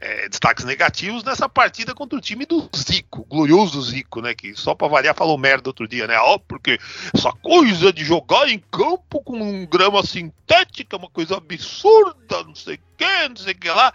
[0.00, 4.34] é, destaques negativos nessa partida contra o time do Zico, glorioso Zico, né?
[4.34, 6.16] Que só para variar falou merda outro dia, né?
[6.18, 6.78] Ó, porque
[7.12, 12.76] essa coisa de jogar em campo com grama sintética é uma coisa absurda, não sei
[12.76, 13.92] o que, não sei o que lá.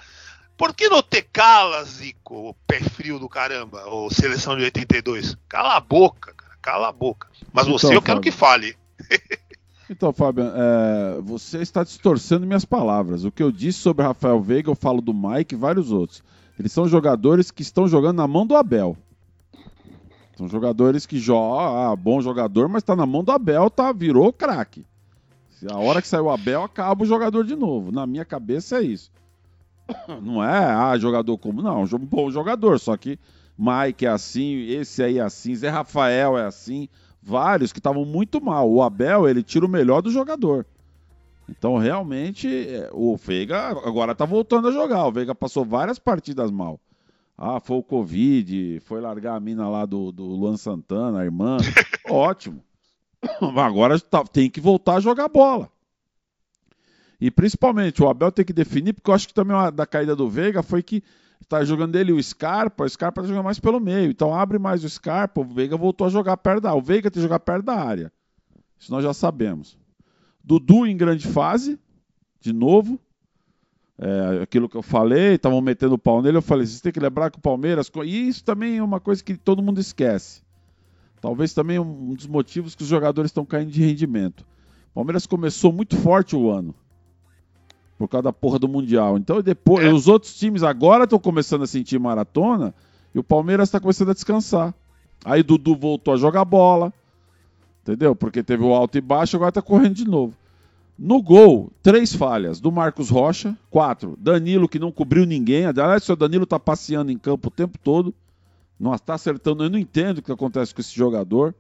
[0.58, 5.36] Por que não te cala, Zico, o pé frio do caramba, ou seleção de 82?
[5.48, 7.28] Cala a boca, cara, cala a boca.
[7.52, 8.78] Mas então, você eu quero que fale.
[9.90, 13.26] Então, Fábio, é, você está distorcendo minhas palavras.
[13.26, 16.24] O que eu disse sobre Rafael Veiga, eu falo do Mike e vários outros.
[16.58, 18.96] Eles são jogadores que estão jogando na mão do Abel.
[20.38, 24.32] São jogadores que jogam, ah, bom jogador, mas está na mão do Abel, tá, virou
[24.32, 24.86] craque.
[25.70, 27.92] A hora que saiu o Abel, acaba o jogador de novo.
[27.92, 29.12] Na minha cabeça é isso.
[30.22, 31.62] Não é, ah, jogador como.
[31.62, 33.20] Não, um bom jogador, só que
[33.58, 36.90] Mike é assim, esse aí é assim, Zé Rafael é assim
[37.24, 38.70] vários que estavam muito mal.
[38.70, 40.66] O Abel, ele tira o melhor do jogador.
[41.50, 45.06] Então, realmente, é, o Veiga agora está voltando a jogar.
[45.06, 46.80] O Veiga passou várias partidas mal.
[47.38, 51.58] Ah, foi o Covid, foi largar a mina lá do, do Luan Santana, a irmã.
[52.10, 52.64] Ótimo.
[53.56, 55.70] Agora tá, tem que voltar a jogar bola.
[57.20, 60.16] E principalmente o Abel tem que definir, porque eu acho que também a da caída
[60.16, 61.02] do Veiga foi que
[61.44, 64.10] Está jogando ele o Scarpa, o Scarpa tá jogando mais pelo meio.
[64.10, 66.80] Então abre mais o Scarpa, o Veiga voltou a jogar perto da área.
[66.80, 68.12] O Veiga tem que jogar perto da área.
[68.80, 69.78] Isso nós já sabemos.
[70.44, 71.78] Dudu em grande fase,
[72.40, 72.98] de novo.
[74.00, 76.38] É, aquilo que eu falei, estavam metendo o pau nele.
[76.38, 77.92] Eu falei: vocês têm que lembrar que o Palmeiras.
[78.06, 80.42] E isso também é uma coisa que todo mundo esquece.
[81.22, 84.42] Talvez também um dos motivos que os jogadores estão caindo de rendimento.
[84.92, 86.74] O Palmeiras começou muito forte o ano
[88.04, 89.18] por causa da porra do Mundial.
[89.18, 89.90] Então, depois, é.
[89.90, 92.74] os outros times agora estão começando a sentir maratona
[93.16, 94.74] e o Palmeiras está começando a descansar.
[95.24, 96.92] Aí Dudu voltou a jogar bola,
[97.82, 98.14] entendeu?
[98.14, 100.34] Porque teve o alto e baixo, agora está correndo de novo.
[101.00, 102.60] No gol, três falhas.
[102.60, 104.18] Do Marcos Rocha, quatro.
[104.20, 105.66] Danilo, que não cobriu ninguém.
[105.66, 108.14] Aliás, o Danilo está passeando em campo o tempo todo.
[108.78, 109.64] Não está acertando.
[109.64, 111.56] Eu não entendo o que acontece com esse jogador.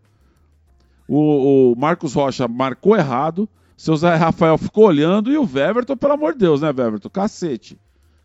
[1.07, 3.47] O, o Marcos Rocha marcou errado.
[3.83, 7.09] Seu Zé Rafael ficou olhando e o Weverton, pelo amor de Deus, né, Weverton?
[7.09, 7.77] Cacete.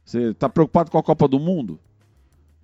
[0.04, 1.80] Você tá preocupado com a Copa do Mundo?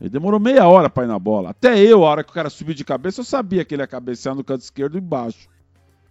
[0.00, 1.50] Ele demorou meia hora para ir na bola.
[1.50, 3.88] Até eu, a hora que o cara subiu de cabeça, eu sabia que ele ia
[3.88, 5.48] cabecear no canto esquerdo e embaixo.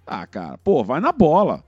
[0.06, 1.64] Ah, cara, pô, vai na bola.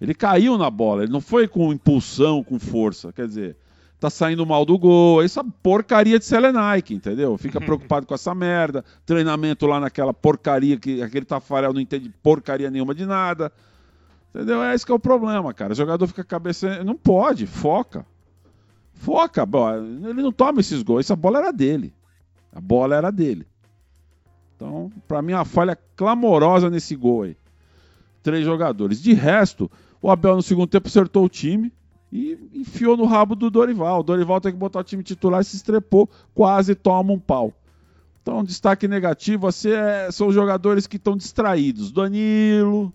[0.00, 3.12] Ele caiu na bola, ele não foi com impulsão, com força.
[3.12, 3.56] Quer dizer,
[4.00, 7.38] tá saindo mal do gol, essa porcaria de Selenike, entendeu?
[7.38, 8.84] Fica preocupado com essa merda.
[9.06, 13.52] Treinamento lá naquela porcaria que aquele Tafarel não entende porcaria nenhuma de nada.
[14.38, 14.62] Entendeu?
[14.62, 15.72] É esse que é o problema, cara.
[15.72, 16.84] O jogador fica cabeça.
[16.84, 18.06] Não pode, foca.
[18.94, 19.44] Foca,
[20.08, 21.00] ele não toma esses gols.
[21.00, 21.92] Essa bola era dele.
[22.52, 23.48] A bola era dele.
[24.54, 27.36] Então, para mim, uma falha clamorosa nesse gol aí.
[28.22, 29.02] Três jogadores.
[29.02, 29.68] De resto,
[30.00, 31.72] o Abel no segundo tempo acertou o time
[32.12, 33.98] e enfiou no rabo do Dorival.
[33.98, 37.52] O Dorival tem que botar o time titular e se estrepou, quase toma um pau.
[38.22, 41.90] Então, destaque negativo é, são os jogadores que estão distraídos.
[41.90, 42.92] Danilo,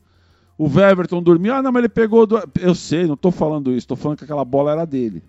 [0.58, 1.54] o Weverton dormiu.
[1.54, 2.26] Ah, não, mas ele pegou.
[2.26, 2.42] Do...
[2.60, 5.24] Eu sei, não estou falando isso, estou falando que aquela bola era dele.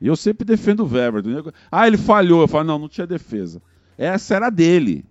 [0.00, 1.52] E eu sempre defendo o Weverton.
[1.70, 2.40] Ah, ele falhou.
[2.40, 3.60] Eu falo, não, não tinha defesa.
[3.98, 5.04] Essa era dele.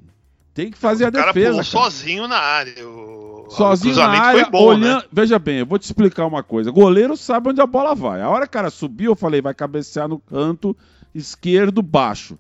[0.53, 1.33] Tem que fazer a defesa.
[1.33, 1.63] Cara, cara.
[1.63, 2.87] sozinho na área.
[2.87, 3.47] O...
[3.49, 5.03] Sozinho na área, bom, olhando.
[5.03, 5.07] Né?
[5.11, 6.71] Veja bem, eu vou te explicar uma coisa.
[6.71, 8.21] Goleiro sabe onde a bola vai.
[8.21, 10.75] A hora que o cara subiu, eu falei, vai cabecear no canto
[11.13, 12.37] esquerdo baixo.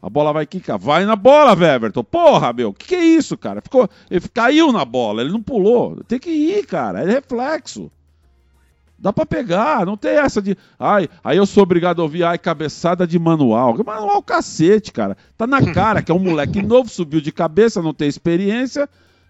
[0.00, 0.78] A bola vai quicar.
[0.78, 2.04] Vai na bola, Weverton.
[2.04, 2.70] Porra, meu.
[2.70, 3.60] O que, que, é isso, cara?
[3.60, 6.02] Ficou, ele caiu na bola, ele não pulou.
[6.06, 7.02] Tem que ir, cara.
[7.02, 7.90] É reflexo.
[9.00, 10.56] Dá para pegar, não tem essa de.
[10.76, 13.76] Ai, aí eu sou obrigado a ouvir, ai, cabeçada de manual.
[13.84, 15.16] Manual cacete, cara.
[15.36, 18.88] Tá na cara que é um moleque novo, subiu de cabeça, não tem experiência,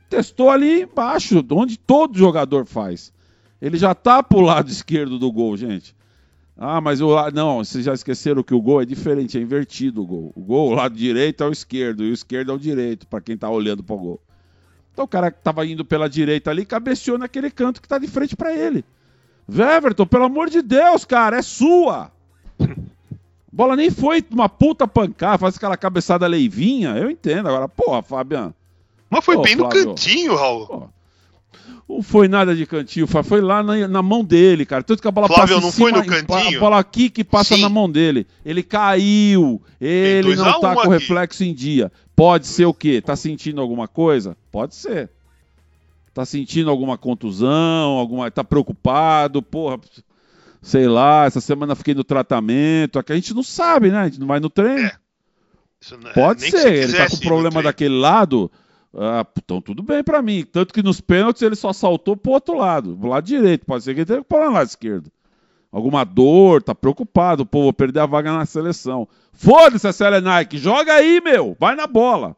[0.08, 3.12] testou ali embaixo, onde todo jogador faz.
[3.60, 5.94] Ele já tá pro lado esquerdo do gol, gente.
[6.60, 10.06] Ah, mas o não, vocês já esqueceram que o gol é diferente, é invertido o
[10.06, 10.32] gol.
[10.34, 13.20] O gol, o lado direito é o esquerdo e o esquerdo é o direito, para
[13.20, 14.20] quem tá olhando pro gol.
[14.92, 18.08] Então o cara que tava indo pela direita ali cabeceou naquele canto que tá de
[18.08, 18.84] frente para ele.
[19.48, 22.10] Weverton, pelo amor de Deus, cara, é sua.
[22.60, 22.66] A
[23.52, 27.48] bola nem foi uma puta pancada, faz aquela cabeçada leivinha, eu entendo.
[27.48, 28.52] Agora, porra, Fabiano.
[29.08, 30.90] Mas foi bem Flávio, no cantinho, Raul.
[31.88, 34.82] Não foi nada de cantinho, foi lá na, na, mão dele, cara.
[34.82, 36.58] Tanto que a bola Flávio, passa não cima, foi no cantinho?
[36.58, 37.62] A bola aqui que passa Sim.
[37.62, 38.26] na mão dele.
[38.44, 40.90] Ele caiu, ele não tá com aqui.
[40.90, 41.90] reflexo em dia.
[42.14, 43.00] Pode ser o quê?
[43.00, 44.36] Tá sentindo alguma coisa?
[44.50, 45.10] Pode ser.
[46.12, 49.78] Tá sentindo alguma contusão, alguma, tá preocupado, porra,
[50.60, 54.00] sei lá, essa semana fiquei no tratamento, aqui a gente não sabe, né?
[54.00, 54.86] A gente não vai no treino.
[54.86, 54.98] É.
[56.04, 58.50] É, Pode ser, se ele tá com problema daquele lado,
[58.94, 60.44] ah, então tudo bem para mim.
[60.44, 63.66] Tanto que nos pênaltis ele só saltou pro outro lado, pro lado direito.
[63.66, 65.10] Pode ser que ele tenha que parar no lado esquerdo.
[65.70, 69.06] Alguma dor, tá preocupado, pô, vou perder a vaga na seleção.
[69.32, 72.34] Foda-se a Célia Nike, joga aí, meu, vai na bola.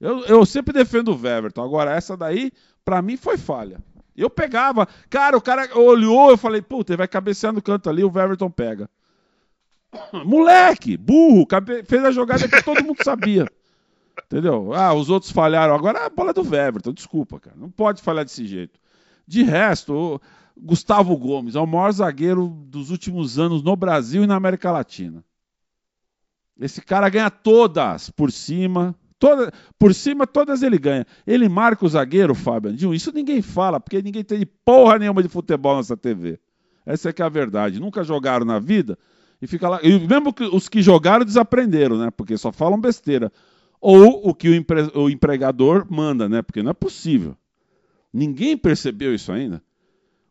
[0.00, 1.62] Eu, eu sempre defendo o Weverton.
[1.62, 2.50] Agora, essa daí,
[2.84, 3.78] para mim, foi falha.
[4.16, 4.88] Eu pegava.
[5.10, 8.50] Cara, o cara olhou, eu falei, puta, ele vai cabecear no canto ali, o Weverton
[8.50, 8.88] pega.
[10.24, 11.46] Moleque, burro,
[11.86, 13.46] fez a jogada que todo mundo sabia.
[14.26, 14.72] Entendeu?
[14.74, 15.74] Ah, os outros falharam.
[15.74, 17.56] Agora é a bola do Weverton, desculpa, cara.
[17.56, 18.78] Não pode falhar desse jeito.
[19.26, 20.20] De resto,
[20.56, 25.24] Gustavo Gomes é o maior zagueiro dos últimos anos no Brasil e na América Latina.
[26.60, 31.06] Esse cara ganha todas por cima, Toda, por cima, todas ele ganha.
[31.24, 32.92] Ele marca o zagueiro, Fábio Andinho.
[32.92, 36.40] Isso ninguém fala, porque ninguém tem porra nenhuma de futebol nessa TV.
[36.84, 37.78] Essa é que é a verdade.
[37.78, 38.98] Nunca jogaram na vida
[39.40, 39.78] e fica lá.
[39.80, 42.10] E mesmo que os que jogaram desaprenderam, né?
[42.10, 43.32] Porque só falam besteira.
[43.84, 46.40] Ou o que o, empre, o empregador manda, né?
[46.40, 47.36] Porque não é possível.
[48.14, 49.60] Ninguém percebeu isso ainda.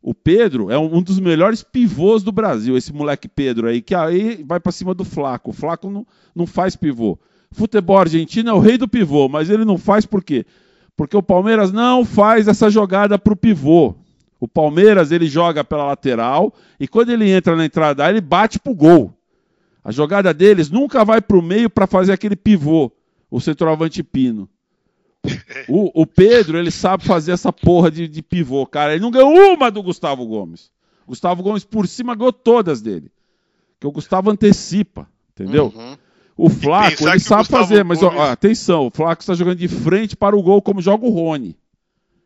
[0.01, 4.41] O Pedro é um dos melhores pivôs do Brasil, esse moleque Pedro aí, que aí
[4.47, 5.49] vai para cima do Flaco.
[5.49, 7.19] O Flaco não, não faz pivô.
[7.51, 10.45] Futebol argentino é o rei do pivô, mas ele não faz por quê?
[10.95, 13.93] Porque o Palmeiras não faz essa jogada para o pivô.
[14.39, 18.73] O Palmeiras ele joga pela lateral e quando ele entra na entrada ele bate pro
[18.73, 19.13] gol.
[19.83, 22.91] A jogada deles nunca vai para o meio para fazer aquele pivô,
[23.31, 24.47] o centroavante pino.
[25.69, 28.93] O, o, Pedro, ele sabe fazer essa porra de, de pivô, cara.
[28.93, 30.71] Ele não ganhou uma do Gustavo Gomes.
[31.07, 33.11] Gustavo Gomes por cima ganhou todas dele.
[33.79, 35.71] Que o Gustavo antecipa, entendeu?
[35.75, 35.97] Uhum.
[36.35, 40.35] O Flaco, ele sabe fazer, mas ó, atenção, o Flaco está jogando de frente para
[40.35, 41.55] o gol como joga o Rony.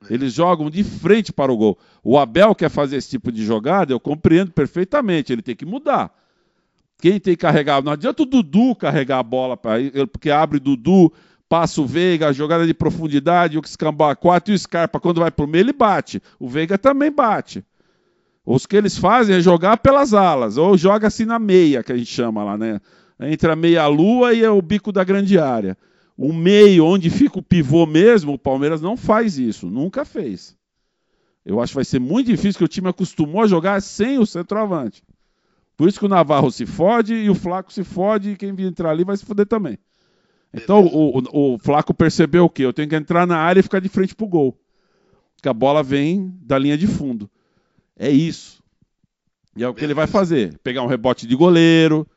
[0.10, 1.78] Eles jogam de frente para o gol.
[2.02, 6.16] O Abel quer fazer esse tipo de jogada, eu compreendo perfeitamente, ele tem que mudar.
[6.98, 9.74] Quem tem que carregar, não adianta o Dudu carregar a bola, pra,
[10.12, 11.12] porque abre Dudu,
[11.48, 15.46] passa o Veiga, jogada de profundidade, o Escambau 4 e o Scarpa, quando vai para
[15.46, 16.22] o meio, ele bate.
[16.40, 17.64] O Veiga também bate.
[18.46, 21.98] Os que eles fazem é jogar pelas alas, ou joga assim na meia, que a
[21.98, 22.80] gente chama lá, né?
[23.20, 25.78] entre a meia-lua e o bico da grande área.
[26.18, 30.56] O meio, onde fica o pivô mesmo, o Palmeiras não faz isso, nunca fez.
[31.46, 34.26] Eu acho que vai ser muito difícil, que o time acostumou a jogar sem o
[34.26, 35.04] centroavante.
[35.78, 38.68] Por isso que o Navarro se fode e o Flaco se fode e quem vir
[38.68, 39.78] entrar ali vai se foder também.
[40.54, 42.64] Então o, o, o, Flaco percebeu o quê?
[42.64, 44.58] Eu tenho que entrar na área e ficar de frente pro gol.
[45.42, 47.30] Que a bola vem da linha de fundo.
[47.98, 48.64] É isso.
[49.56, 52.08] E é o que ele vai fazer: pegar um rebote de goleiro,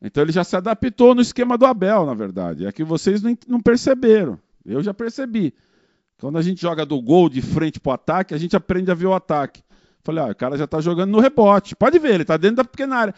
[0.00, 2.66] então ele já se adaptou no esquema do Abel, na verdade.
[2.66, 4.38] É que vocês não perceberam.
[4.64, 5.52] Eu já percebi.
[6.18, 8.94] Quando a gente joga do gol de frente para o ataque, a gente aprende a
[8.94, 9.62] ver o ataque.
[10.02, 11.76] Falei, ah, o cara já está jogando no rebote.
[11.76, 13.14] Pode ver, ele está dentro da pequena área.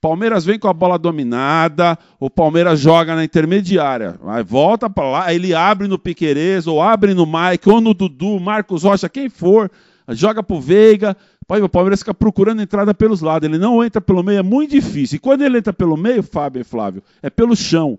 [0.00, 5.34] Palmeiras vem com a bola dominada, o Palmeiras joga na intermediária, aí volta para lá,
[5.34, 9.70] ele abre no Piquerez, ou abre no Mike, ou no Dudu, Marcos Rocha, quem for,
[10.10, 11.16] joga pro Veiga,
[11.48, 15.16] o Palmeiras fica procurando entrada pelos lados, ele não entra pelo meio, é muito difícil.
[15.16, 17.98] E quando ele entra pelo meio, Fábio e Flávio, é pelo chão.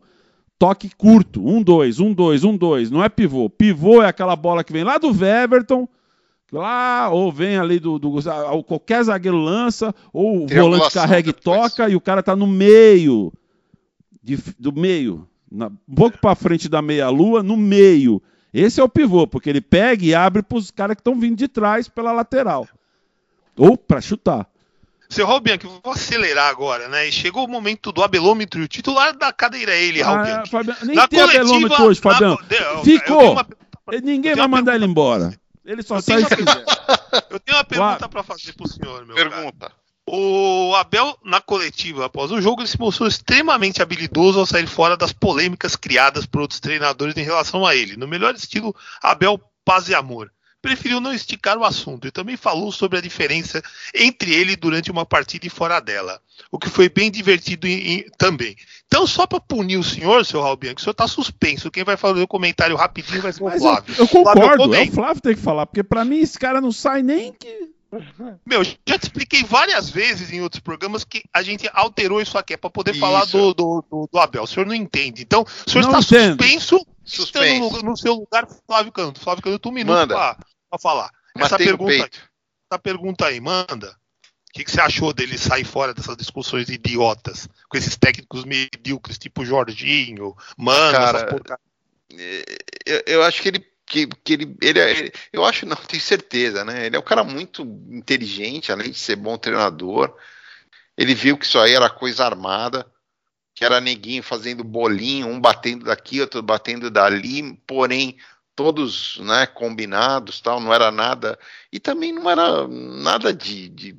[0.59, 3.49] Toque curto, um, dois, um, dois, um, dois, não é pivô.
[3.49, 5.87] Pivô é aquela bola que vem lá do Weverton,
[6.51, 8.12] lá, ou vem ali do, do
[8.63, 13.33] qualquer zagueiro lança, ou o volante carrega e toca, e o cara tá no meio,
[14.23, 18.21] de, do meio, na, um pouco para frente da meia-lua, no meio.
[18.53, 21.36] Esse é o pivô, porque ele pega e abre para os caras que estão vindo
[21.36, 22.67] de trás pela lateral.
[23.57, 24.47] Ou para chutar.
[25.10, 27.07] Seu Robin, que vou acelerar agora, né?
[27.07, 30.77] E chegou o momento do abelômetro, o titular da cadeira é ele, ah, Fabiano.
[30.83, 32.38] Nem na tem coletiva, abelômetro hoje, Fabiano.
[32.49, 33.31] Na, Ficou.
[33.31, 33.47] Uma,
[34.03, 35.33] Ninguém vai mandar ele embora.
[35.67, 36.65] Ele só sai se quiser.
[37.30, 39.69] Eu tenho uma pergunta para fazer pro senhor, meu Pergunta.
[39.69, 39.73] Cara.
[40.10, 44.95] O Abel, na coletiva, após o jogo, ele se mostrou extremamente habilidoso ao sair fora
[44.95, 47.97] das polêmicas criadas por outros treinadores em relação a ele.
[47.97, 50.32] No melhor estilo, Abel paz e amor.
[50.62, 53.62] Preferiu não esticar o assunto e também falou sobre a diferença
[53.93, 58.10] entre ele durante uma partida e fora dela, o que foi bem divertido em, em,
[58.17, 58.56] também.
[58.88, 61.69] Então, só para punir o senhor, seu Raul Bianchi, o senhor está suspenso.
[61.69, 63.93] Quem vai fazer o comentário rapidinho vai ser o Flávio.
[63.97, 66.62] Eu, eu concordo, Flávio, é o Flávio tem que falar, porque para mim esse cara
[66.62, 67.69] não sai nem que.
[68.45, 72.54] Meu, já te expliquei várias vezes em outros programas que a gente alterou isso aqui,
[72.54, 73.00] é para poder isso.
[73.00, 74.43] falar do, do, do, do, Abel.
[74.43, 75.21] O senhor não entende.
[75.21, 77.78] Então, o senhor não está suspenso, suspenso.
[77.78, 79.19] No, no, seu lugar, Flávio Canto.
[79.19, 80.38] Flávio Canto, um minuto para
[80.82, 81.10] falar.
[81.38, 82.10] Essa pergunta,
[82.69, 83.95] essa pergunta aí, manda.
[84.57, 89.19] O que, que, você achou dele sair fora dessas discussões idiotas com esses técnicos medíocres,
[89.19, 91.29] tipo Jorginho, Mano, Cara,
[92.83, 96.65] eu, eu acho que ele que, que ele, ele, ele, eu acho, não, tenho certeza,
[96.65, 96.87] né?
[96.87, 100.11] Ele é um cara muito inteligente, além de ser bom treinador.
[100.97, 102.83] Ele viu que isso aí era coisa armada,
[103.53, 108.17] que era neguinho fazendo bolinho, um batendo daqui, outro batendo dali, porém
[108.55, 111.37] todos, né, combinados, tal, não era nada
[111.71, 113.95] e também não era nada de, de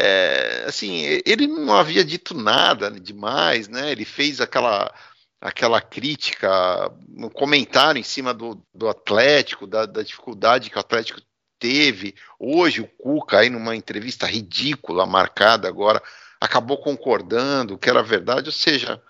[0.00, 3.90] é, assim, ele não havia dito nada demais, né?
[3.90, 4.94] Ele fez aquela
[5.40, 11.20] aquela crítica, um comentário em cima do, do Atlético, da, da, dificuldade que o Atlético
[11.60, 12.14] teve.
[12.38, 16.02] Hoje, o Cuca, aí numa entrevista ridícula, marcada agora,
[16.40, 19.00] acabou concordando que era verdade, ou seja,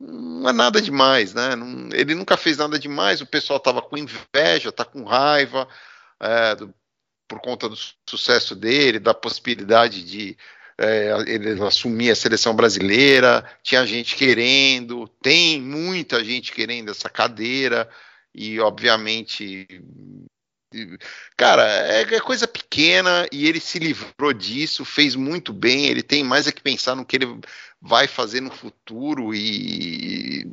[0.00, 1.54] não é nada demais, né?
[1.56, 5.68] Não, ele nunca fez nada demais, o pessoal estava com inveja, está com raiva
[6.20, 6.74] é, do,
[7.28, 7.76] por conta do
[8.08, 10.36] sucesso dele, da possibilidade de
[10.78, 17.88] é, ele assumir a seleção brasileira, tinha gente querendo, tem muita gente querendo essa cadeira,
[18.34, 19.66] e obviamente.
[21.36, 25.86] Cara, é, é coisa pequena e ele se livrou disso, fez muito bem.
[25.86, 27.40] Ele tem mais é que pensar no que ele
[27.80, 30.46] vai fazer no futuro e,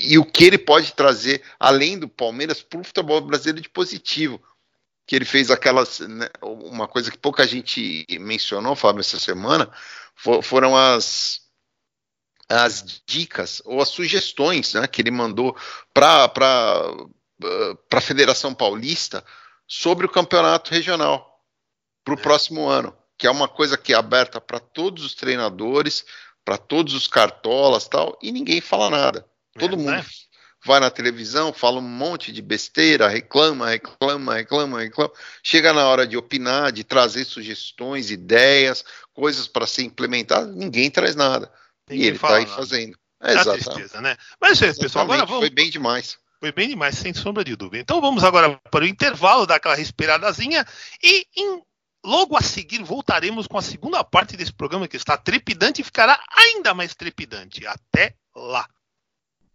[0.00, 4.40] e o que ele pode trazer além do Palmeiras para o futebol brasileiro de positivo
[5.10, 5.98] que ele fez aquelas.
[5.98, 9.68] Né, uma coisa que pouca gente mencionou, Fábio, essa semana,
[10.14, 11.40] for, foram as,
[12.48, 15.56] as dicas ou as sugestões né, que ele mandou
[15.92, 16.32] para
[17.92, 19.24] a Federação Paulista
[19.66, 21.44] sobre o campeonato regional
[22.04, 22.22] para o é.
[22.22, 26.04] próximo ano, que é uma coisa que é aberta para todos os treinadores,
[26.44, 29.26] para todos os cartolas tal, e ninguém fala nada.
[29.58, 30.06] Todo é, mundo né?
[30.64, 35.12] Vai na televisão, fala um monte de besteira, reclama, reclama, reclama, reclama.
[35.42, 41.14] Chega na hora de opinar, de trazer sugestões, ideias, coisas para ser implementadas, ninguém traz
[41.14, 41.50] nada.
[41.88, 42.56] Ninguém e ele está aí nada.
[42.56, 42.98] fazendo.
[43.22, 44.16] É, é tristeza, né?
[44.40, 45.40] Mas é pessoal, agora vamos.
[45.40, 46.18] Foi bem demais.
[46.38, 47.82] Foi bem demais, sem sombra de dúvida.
[47.82, 50.66] Então vamos agora para o intervalo, dar aquela respiradazinha
[51.02, 51.62] e em
[52.04, 56.18] Logo a seguir, voltaremos com a segunda parte desse programa que está trepidante e ficará
[56.34, 57.66] ainda mais trepidante.
[57.66, 58.66] Até lá!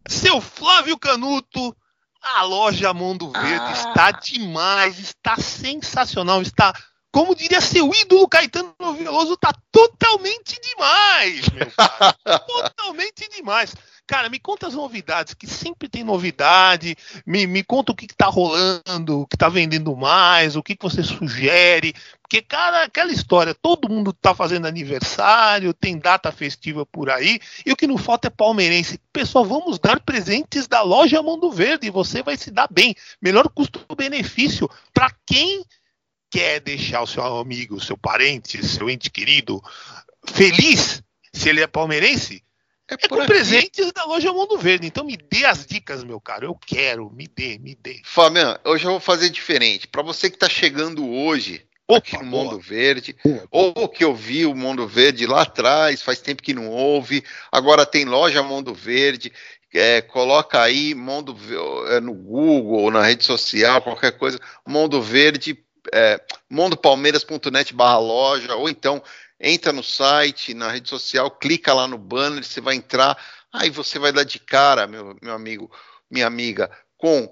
[0.08, 1.76] Seu Flávio Canuto,
[2.22, 3.72] a loja Mundo Verde ah.
[3.72, 6.74] está demais, está sensacional, está,
[7.12, 12.40] como diria seu ídolo Caetano Veloso, está totalmente demais, meu cara.
[12.40, 13.76] totalmente demais.
[14.08, 16.96] Cara, me conta as novidades, que sempre tem novidade.
[17.26, 20.84] Me, me conta o que, está rolando, o que está vendendo mais, o que, que
[20.84, 21.94] você sugere.
[22.28, 27.72] Porque, cara, aquela história, todo mundo está fazendo aniversário, tem data festiva por aí, e
[27.72, 29.00] o que não falta é palmeirense.
[29.14, 32.96] Pessoal, vamos dar presentes da loja Mundo Verde, e você vai se dar bem.
[33.22, 35.64] Melhor custo-benefício para quem
[36.32, 39.64] quer deixar o seu amigo, seu parente, seu ente querido
[40.28, 42.44] feliz, se ele é palmeirense,
[42.90, 43.28] é, é com aqui.
[43.28, 44.88] presentes da loja Mundo Verde.
[44.88, 46.48] Então me dê as dicas, meu caro.
[46.48, 48.02] Eu quero, me dê, me dê.
[48.04, 49.88] Fabiano, hoje eu vou fazer diferente.
[49.88, 53.16] Para você que está chegando hoje Opa, no Mundo Verde,
[53.52, 57.86] ou que eu vi o Mundo Verde lá atrás, faz tempo que não houve, agora
[57.86, 59.32] tem loja Mundo Verde,
[59.72, 61.38] é, coloca aí Mundo
[61.90, 65.64] é, no Google ou na rede social, qualquer coisa, Mundo Verde,
[65.94, 66.20] é,
[66.50, 69.04] mondopalmeiras.net barra loja, ou então
[69.40, 73.16] entra no site, na rede social, clica lá no banner, você vai entrar,
[73.54, 75.70] aí você vai dar de cara, meu, meu amigo,
[76.10, 77.32] minha amiga, com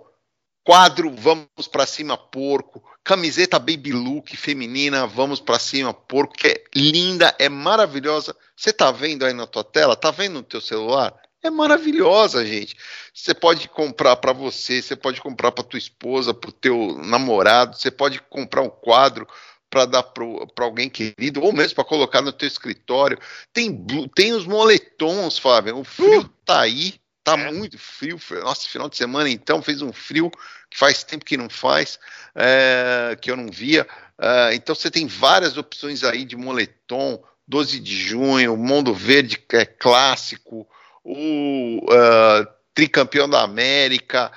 [0.64, 6.64] quadro Vamos para cima porco, camiseta baby look feminina Vamos para cima porco, que é
[6.76, 8.36] linda, é maravilhosa.
[8.56, 9.96] Você tá vendo aí na tua tela?
[9.96, 11.14] Tá vendo no teu celular?
[11.44, 12.78] É maravilhosa, gente.
[13.14, 17.76] Você pode comprar para você, você pode comprar para tua esposa, para o teu namorado,
[17.76, 19.28] você pode comprar um quadro
[19.70, 23.20] para dar para alguém querido, ou mesmo para colocar no teu escritório.
[23.52, 23.86] Tem,
[24.16, 25.80] tem os moletons, Fábio.
[25.80, 26.30] O frio uh!
[26.46, 26.94] tá aí,
[27.24, 27.52] Tá é.
[27.52, 28.20] muito frio.
[28.42, 30.30] Nossa, final de semana então fez um frio
[30.70, 31.98] que faz tempo que não faz,
[32.36, 33.88] é, que eu não via.
[34.20, 39.66] É, então você tem várias opções aí de moletom, 12 de junho, Mundo Verde é
[39.66, 40.68] clássico,
[41.04, 44.32] o uh, tricampeão da América,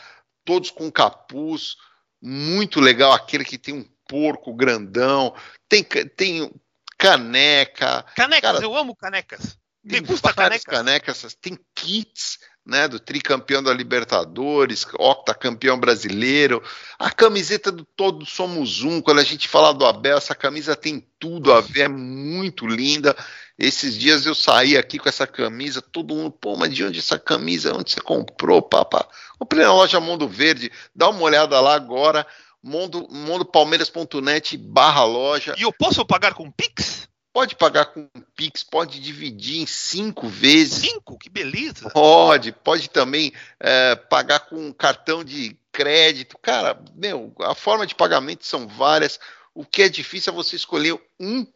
[0.45, 1.77] todos com capuz,
[2.21, 5.35] muito legal, aquele que tem um porco grandão,
[5.69, 6.51] tem, tem
[6.99, 8.05] caneca.
[8.17, 9.59] Canecas, cara, eu amo canecas.
[9.89, 10.65] Tem custa canecas.
[10.65, 16.61] canecas, tem kits né, do tricampeão da Libertadores, octacampeão brasileiro,
[16.99, 21.07] a camiseta do Todo Somos Um, quando a gente fala do Abel, essa camisa tem
[21.19, 23.17] tudo a ver, é muito linda.
[23.57, 27.19] Esses dias eu saí aqui com essa camisa, todo mundo, pô, mas de onde essa
[27.19, 27.75] camisa?
[27.75, 29.07] Onde você comprou, papá?
[29.39, 32.27] Comprei na loja Mundo Verde, dá uma olhada lá agora,
[32.63, 35.55] mundo, mundopalmeiras.net barra loja.
[35.57, 37.09] E eu posso pagar com Pix?
[37.37, 40.91] Pode pagar com Pix, pode dividir em cinco vezes.
[40.91, 41.19] Cinco?
[41.19, 41.91] Que beleza!
[41.91, 43.31] Pode, pode também
[43.61, 46.39] é, pagar com cartão de crédito.
[46.39, 49.21] Cara, meu, a forma de pagamento são várias.
[49.55, 51.47] O que é difícil é você escolher um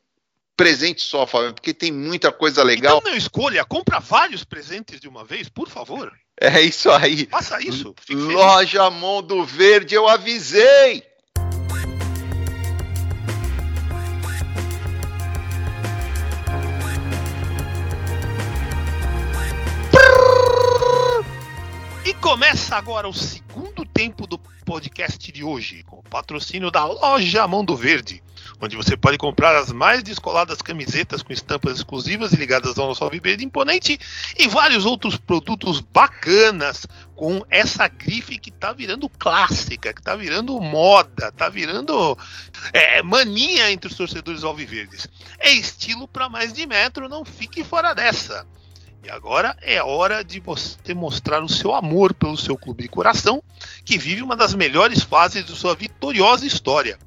[0.55, 2.99] presente só, Fábio, porque tem muita coisa legal.
[2.99, 6.13] Então não escolha, compra vários presentes de uma vez, por favor.
[6.39, 7.25] É isso aí.
[7.25, 7.95] Faça isso.
[8.11, 11.10] Loja Mundo Verde, eu avisei.
[22.21, 27.75] Começa agora o segundo tempo do podcast de hoje, com o patrocínio da loja Mundo
[27.75, 28.23] Verde,
[28.61, 33.03] onde você pode comprar as mais descoladas camisetas com estampas exclusivas e ligadas ao nosso
[33.03, 33.99] Alviverde Imponente
[34.39, 40.61] e vários outros produtos bacanas com essa grife que tá virando clássica, que tá virando
[40.61, 42.19] moda, tá virando
[42.75, 45.09] é, mania entre os torcedores alviverdes.
[45.39, 48.47] É estilo para mais de metro, não fique fora dessa.
[49.03, 53.43] E agora é hora de você mostrar o seu amor pelo seu clube de coração,
[53.85, 56.99] que vive uma das melhores fases de sua vitoriosa história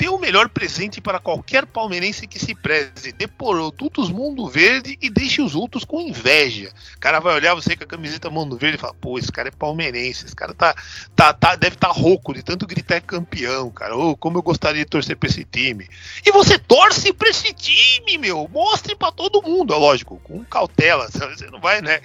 [0.00, 3.12] dê o melhor presente para qualquer palmeirense que se preze.
[3.12, 6.72] Dê produtos Mundo Verde e deixe os outros com inveja.
[6.96, 9.48] O cara vai olhar você com a camiseta Mundo Verde e fala: pô, esse cara
[9.48, 10.74] é palmeirense, esse cara tá,
[11.14, 13.94] tá, tá deve estar tá rouco de tanto gritar é campeão, cara.
[13.94, 15.86] Oh, como eu gostaria de torcer para esse time.
[16.24, 18.48] E você torce para esse time, meu.
[18.50, 21.08] Mostre para todo mundo, é lógico, com cautela.
[21.12, 22.00] Você não vai, né?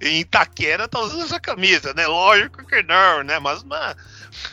[0.00, 2.06] Em Itaquera tá usando essa camisa, né?
[2.06, 3.38] Lógico que não, né?
[3.38, 3.96] Mas, mas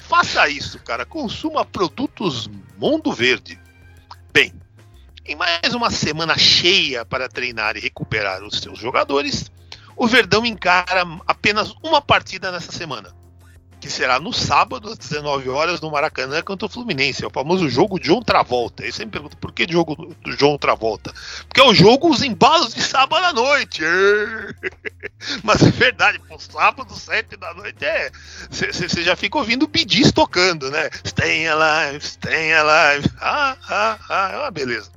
[0.08, 1.06] faça isso, cara.
[1.06, 3.60] Consuma produtos Mundo Verde.
[4.32, 4.54] Bem,
[5.26, 9.52] em mais uma semana cheia para treinar e recuperar os seus jogadores,
[9.96, 13.17] o Verdão encara apenas uma partida nessa semana
[13.80, 17.24] que será no sábado, às 19 horas, no Maracanã contra o Fluminense.
[17.24, 18.84] É o famoso jogo de John Travolta.
[18.84, 21.14] Aí você me pergunta por que jogo do John Travolta?
[21.48, 23.84] Porque é o jogo Os Embalos de Sábado à Noite.
[25.44, 28.12] Mas é verdade, pô, sábado, 7 da noite é.
[28.50, 30.90] Você já fica ouvindo Bidis tocando, né?
[31.06, 33.10] Stay alive, stay alive.
[33.22, 34.92] Ah, ah, ah, é uma beleza.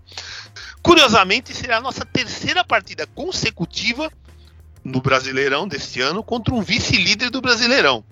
[0.83, 4.11] Curiosamente, será a nossa terceira partida consecutiva
[4.83, 8.03] no Brasileirão deste ano contra um vice-líder do Brasileirão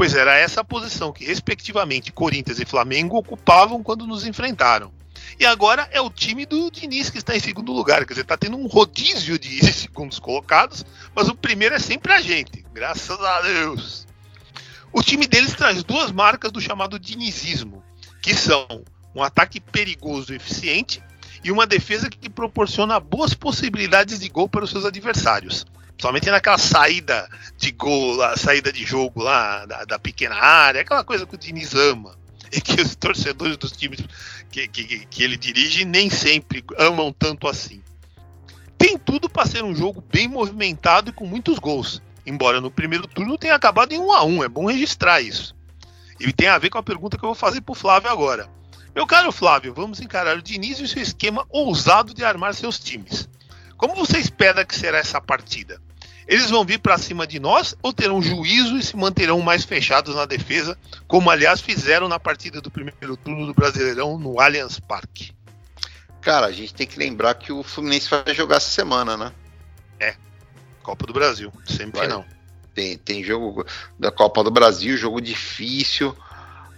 [0.00, 4.90] pois era essa a posição que, respectivamente, Corinthians e Flamengo ocupavam quando nos enfrentaram.
[5.38, 8.06] E agora é o time do Diniz que está em segundo lugar.
[8.06, 12.20] Quer dizer, está tendo um rodízio de segundos colocados, mas o primeiro é sempre a
[12.22, 12.64] gente.
[12.72, 14.06] Graças a Deus.
[14.90, 17.84] O time deles traz duas marcas do chamado dinizismo,
[18.22, 18.66] que são
[19.14, 21.02] um ataque perigoso e eficiente
[21.44, 25.66] e uma defesa que proporciona boas possibilidades de gol para os seus adversários.
[26.00, 27.28] Somente naquela saída
[27.58, 31.38] de gol, lá, saída de jogo lá da, da, pequena área, aquela coisa que o
[31.38, 32.18] Diniz ama.
[32.52, 34.00] E que os torcedores dos times
[34.50, 37.80] que, que, que ele dirige nem sempre amam tanto assim.
[38.76, 42.02] Tem tudo para ser um jogo bem movimentado e com muitos gols.
[42.26, 45.54] Embora no primeiro turno tenha acabado em 1 a 1 é bom registrar isso.
[46.18, 48.50] E tem a ver com a pergunta que eu vou fazer para o Flávio agora.
[48.92, 52.80] Meu caro Flávio, vamos encarar o Diniz e o seu esquema ousado de armar seus
[52.80, 53.28] times.
[53.76, 55.80] Como você espera que será essa partida?
[56.30, 60.14] Eles vão vir para cima de nós ou terão juízo e se manterão mais fechados
[60.14, 60.78] na defesa,
[61.08, 65.32] como aliás fizeram na partida do primeiro turno do Brasileirão no Allianz Parque?
[66.20, 69.32] Cara, a gente tem que lembrar que o Fluminense vai jogar essa semana, né?
[69.98, 70.14] É.
[70.84, 72.24] Copa do Brasil, semifinal.
[72.76, 73.66] Tem, tem jogo
[73.98, 76.16] da Copa do Brasil, jogo difícil.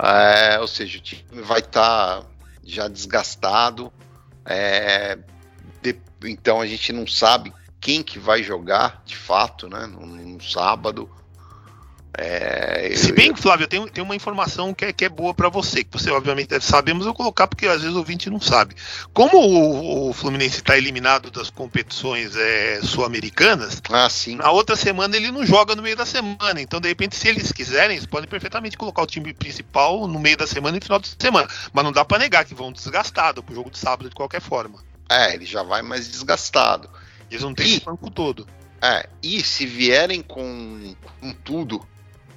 [0.03, 2.27] É, ou seja, o time vai estar tá
[2.65, 3.93] já desgastado.
[4.47, 5.19] É,
[5.83, 5.95] de,
[6.25, 7.53] então a gente não sabe
[7.83, 9.87] quem que vai jogar de fato, né?
[9.87, 11.11] No, sábado.
[12.17, 15.49] É, Se bem que, Flávio, tem, tem uma informação que é, que é boa para
[15.49, 18.29] você, que você obviamente deve saber, mas eu vou colocar porque às vezes o ouvinte
[18.29, 18.75] não sabe.
[19.15, 25.31] Como o, o Fluminense está eliminado das competições é, sul-americanas, ah, na outra semana ele
[25.31, 26.61] não joga no meio da semana.
[26.61, 30.37] Então, de repente, se eles quiserem, eles podem perfeitamente colocar o time principal no meio
[30.37, 31.49] da semana e no final de semana.
[31.73, 34.79] Mas não dá para negar que vão desgastado pro jogo de sábado de qualquer forma.
[35.09, 36.89] É, ele já vai mais desgastado.
[37.33, 38.47] Eles não têm e, esse banco todo.
[38.81, 41.87] É, e se vierem com, com tudo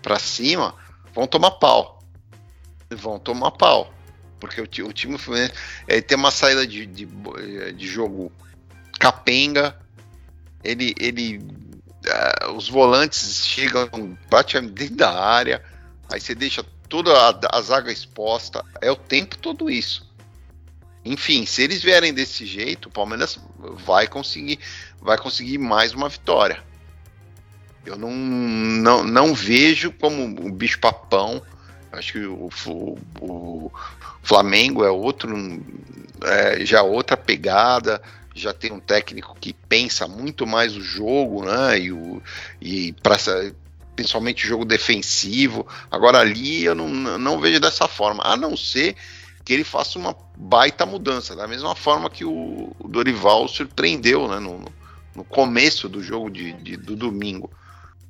[0.02, 0.74] para cima,
[1.14, 2.02] vão tomar pau.
[2.90, 3.94] Vão tomar pau.
[4.40, 5.54] Porque o, o time Fluminense
[5.88, 7.08] é, tem uma saída de, de,
[7.76, 8.32] de jogo
[8.98, 9.78] capenga.
[10.64, 10.96] Ele.
[10.98, 15.62] ele uh, os volantes chegam praticamente dentro da área.
[16.10, 18.64] Aí você deixa toda a, a zaga exposta.
[18.82, 20.05] É o tempo todo isso.
[21.06, 23.40] Enfim, se eles vierem desse jeito, o Palmeiras
[23.86, 24.60] vai conseguir,
[25.00, 26.64] vai conseguir mais uma vitória.
[27.86, 31.44] Eu não, não, não vejo como o bicho papão.
[31.92, 33.72] Acho que o, o, o
[34.24, 35.32] Flamengo é outro,
[36.24, 38.02] é, já outra pegada,
[38.34, 41.80] já tem um técnico que pensa muito mais o jogo, né?
[41.80, 42.22] E, o,
[42.60, 43.16] e pra,
[43.96, 45.68] principalmente o jogo defensivo.
[45.92, 48.96] Agora ali eu não, não vejo dessa forma, a não ser
[49.46, 54.66] que ele faça uma baita mudança, da mesma forma que o, Dorival surpreendeu né, no,
[55.16, 57.52] no começo do jogo de, de, do domingo.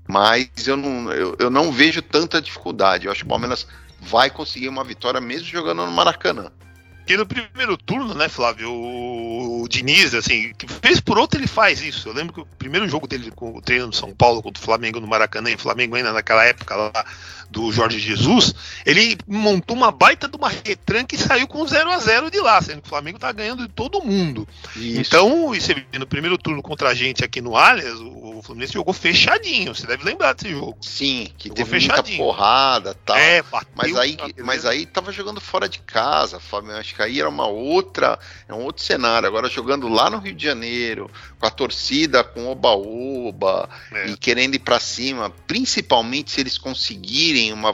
[0.07, 3.05] Mas eu não, eu, eu não vejo tanta dificuldade.
[3.05, 3.67] Eu acho que o Palmeiras
[3.99, 6.51] vai conseguir uma vitória mesmo jogando no Maracanã.
[6.97, 12.09] Porque no primeiro turno, né, Flávio, o, Diniz, assim, vez por outra ele faz isso.
[12.09, 14.65] Eu lembro que o primeiro jogo dele com o treino no São Paulo contra o
[14.65, 17.05] Flamengo no Maracanã, e o Flamengo ainda naquela época lá
[17.49, 18.53] do Jorge Jesus,
[18.85, 22.61] ele montou uma baita de uma retranca e saiu com 0 a 0 de lá,
[22.61, 24.47] sendo que o Flamengo tá ganhando de todo mundo.
[24.75, 25.01] Isso.
[25.01, 29.73] Então, você no primeiro turno contra a gente aqui no Allianz, o Fluminense jogou fechadinho,
[29.73, 30.77] você deve lembrar desse jogo.
[30.81, 32.17] Sim, que jogou teve fechadinho.
[32.17, 33.17] muita porrada, tal.
[33.17, 33.43] É,
[33.75, 37.47] mas aí, mas aí tava jogando fora de casa, Flamengo, acho que aí era uma
[37.47, 39.27] outra, é um outro cenário.
[39.27, 44.07] Agora jogando lá no Rio de Janeiro, com a torcida com oba-oba é.
[44.07, 47.73] e querendo ir para cima, principalmente se eles conseguirem uma,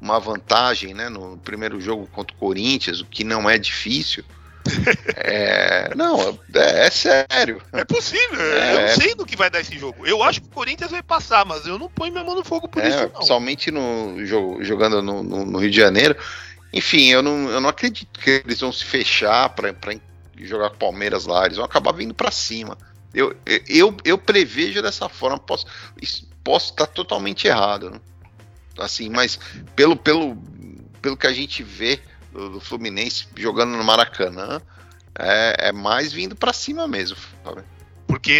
[0.00, 4.24] uma vantagem, né, no primeiro jogo contra o Corinthians, o que não é difícil.
[5.16, 7.62] é, não, é, é, sério.
[7.72, 8.40] É possível.
[8.40, 10.06] É, eu sei do que vai dar esse jogo.
[10.06, 12.68] Eu acho que o Corinthians vai passar, mas eu não ponho minha mão no fogo
[12.68, 13.22] por é, isso, não.
[13.22, 16.16] Somente no jogo, jogando no, no, no Rio de Janeiro.
[16.72, 19.74] Enfim, eu não, eu não acredito que eles vão se fechar para
[20.36, 21.46] jogar Palmeiras lá.
[21.46, 22.76] Eles vão acabar vindo para cima.
[23.14, 23.34] Eu,
[23.66, 25.38] eu, eu prevejo dessa forma.
[25.38, 25.66] Posso,
[26.44, 27.90] posso estar totalmente errado.
[27.90, 28.00] Né?
[28.78, 29.38] Assim, mas
[29.74, 30.36] pelo, pelo,
[31.00, 32.00] pelo que a gente vê
[32.32, 34.60] do, do Fluminense jogando no Maracanã,
[35.18, 37.16] é, é mais vindo para cima mesmo.
[37.44, 37.62] Sabe?
[38.08, 38.32] Porque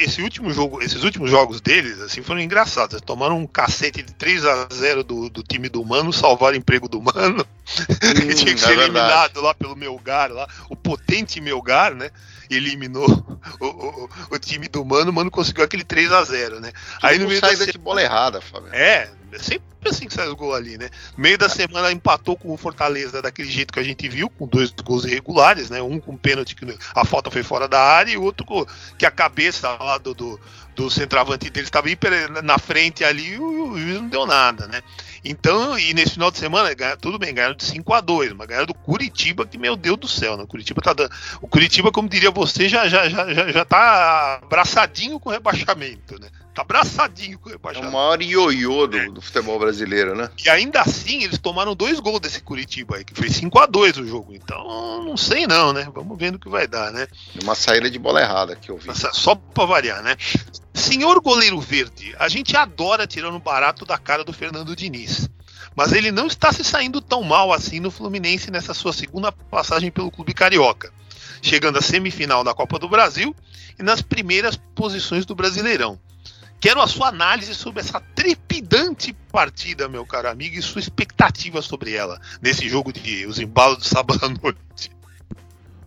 [0.00, 2.92] esse último jogo, esses últimos jogos deles, assim, foram engraçados.
[2.92, 6.58] Eles tomaram um cacete de 3 a 0 do, do time do Mano, salvaram o
[6.58, 7.44] emprego do Mano.
[8.04, 12.10] Hum, tinha que ser é eliminado lá pelo Melgar, lá, o potente Melgar, né?
[12.50, 13.08] Eliminou
[13.60, 16.72] o, o, o, time do Mano, o Mano conseguiu aquele 3 a 0 né?
[17.02, 17.72] Aí no meio saída da...
[17.72, 18.72] de bola errada, Fábio.
[18.72, 20.88] É, sempre assim que sai o gol ali, né?
[21.16, 24.46] No meio da semana empatou com o Fortaleza daquele jeito que a gente viu, com
[24.46, 25.82] dois gols irregulares, né?
[25.82, 28.46] Um com pênalti que a falta foi fora da área e outro
[28.98, 30.40] que a cabeça lá do, do,
[30.74, 31.88] do centroavante dele estava
[32.42, 34.82] na frente ali e o juiz não deu nada, né?
[35.24, 36.68] Então, e nesse final de semana,
[37.00, 40.06] tudo bem, ganharam de 5 a 2 mas ganharam do Curitiba, que meu Deus do
[40.06, 40.42] céu, né?
[40.42, 41.10] O Curitiba tá dando.
[41.40, 46.28] O Curitiba, como diria você, já, já, já, já, tá abraçadinho com o rebaixamento, né?
[46.54, 47.88] Tá abraçadinho com o rebaixamento.
[47.88, 50.30] É o maior ioiô do, do futebol brasileiro, né?
[50.44, 53.98] E ainda assim, eles tomaram dois gols desse Curitiba aí, que foi 5 a 2
[53.98, 54.32] o jogo.
[54.32, 55.88] Então, não sei não, né?
[55.92, 57.08] Vamos vendo o que vai dar, né?
[57.42, 58.88] Uma saída de bola errada que eu vi.
[59.12, 60.16] Só pra variar, né?
[60.72, 65.28] Senhor goleiro verde, a gente adora tirando barato da cara do Fernando Diniz.
[65.74, 69.90] Mas ele não está se saindo tão mal assim no Fluminense nessa sua segunda passagem
[69.90, 70.92] pelo clube carioca,
[71.42, 73.34] chegando à semifinal da Copa do Brasil
[73.76, 75.98] e nas primeiras posições do Brasileirão.
[76.60, 81.92] Quero a sua análise sobre essa trepidante partida, meu caro amigo, e sua expectativa sobre
[81.92, 84.90] ela nesse jogo de os embalos de sábado à noite.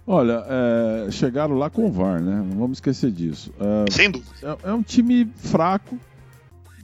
[0.06, 2.36] Olha, é, chegaram lá com o VAR, né?
[2.36, 3.52] Não vamos esquecer disso.
[3.60, 4.32] É, Sem dúvida.
[4.42, 6.00] É, é, um time fraco,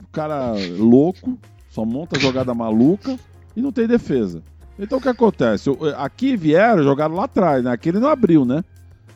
[0.02, 1.38] o cara louco,
[1.70, 3.18] só monta jogada maluca
[3.56, 4.42] e não tem defesa.
[4.78, 5.70] Então o que acontece?
[5.96, 7.70] Aqui vieram, jogaram lá atrás, né?
[7.70, 8.62] Aqui ele não abriu, né?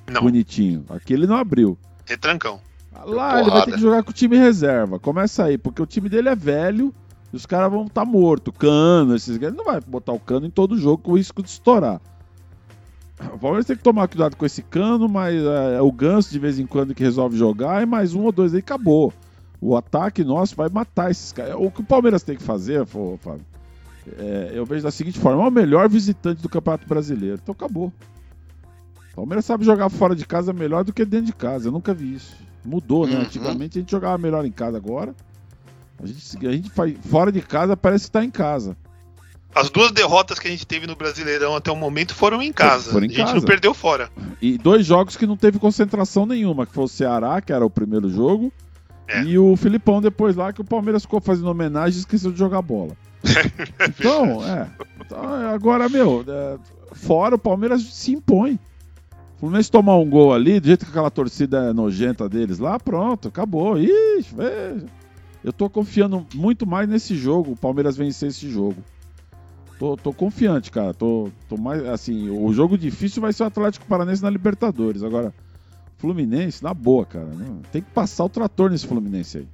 [0.09, 0.23] Não.
[0.23, 0.87] Bonitinho.
[0.89, 1.77] Aqui ele não abriu.
[2.07, 2.61] Retrancão.
[3.05, 4.99] Lá ele vai ter que jogar com o time reserva.
[4.99, 6.93] Começa aí, porque o time dele é velho
[7.33, 8.53] e os caras vão estar tá morto.
[8.53, 11.49] Cano, esses Ele não vai botar o cano em todo jogo com o risco de
[11.49, 12.01] estourar.
[13.35, 16.39] O Palmeiras tem que tomar cuidado com esse cano, mas é, é, o Ganso de
[16.39, 19.13] vez em quando que resolve jogar, e mais um ou dois aí acabou.
[19.61, 21.57] O ataque nosso vai matar esses caras.
[21.59, 23.45] O que o Palmeiras tem que fazer, Fábio,
[24.17, 27.41] é, eu vejo da seguinte forma: é o melhor visitante do Campeonato Brasileiro.
[27.43, 27.93] Então acabou.
[29.13, 31.69] O Palmeiras sabe jogar fora de casa melhor do que dentro de casa.
[31.69, 32.48] Eu nunca vi isso.
[32.69, 33.17] Mudou, né?
[33.17, 33.23] Uhum.
[33.23, 35.15] Antigamente a gente jogava melhor em casa agora.
[36.03, 38.77] A gente, a gente faz, fora de casa parece que está em casa.
[39.55, 42.93] As duas derrotas que a gente teve no Brasileirão até o momento foram em casa.
[42.93, 43.35] Foram em a gente casa.
[43.35, 44.11] não perdeu fora.
[44.41, 47.71] E dois jogos que não teve concentração nenhuma, que foi o Ceará, que era o
[47.71, 48.53] primeiro jogo,
[49.09, 49.23] é.
[49.23, 52.61] e o Filipão depois lá, que o Palmeiras ficou fazendo homenagem e esqueceu de jogar
[52.63, 52.97] bola.
[53.89, 54.69] então, é.
[55.01, 56.59] Então, agora, meu, é,
[56.93, 58.61] fora o Palmeiras se impõe.
[59.39, 63.29] O Fluminense tomar um gol ali, do jeito que aquela torcida nojenta deles lá, pronto,
[63.29, 63.79] acabou.
[63.79, 64.87] Ixi, veja.
[65.45, 68.83] Eu tô confiando muito mais nesse jogo, o Palmeiras vencer esse jogo.
[69.79, 70.93] Tô, tô confiante, cara.
[70.93, 71.87] Tô, tô mais.
[71.87, 75.05] Assim, o jogo difícil vai ser o Atlético Paranense na Libertadores.
[75.05, 75.33] Agora,
[75.99, 77.27] Fluminense, na boa, cara.
[77.27, 77.47] Né?
[77.71, 79.49] Tem que passar o trator nesse Fluminense aí.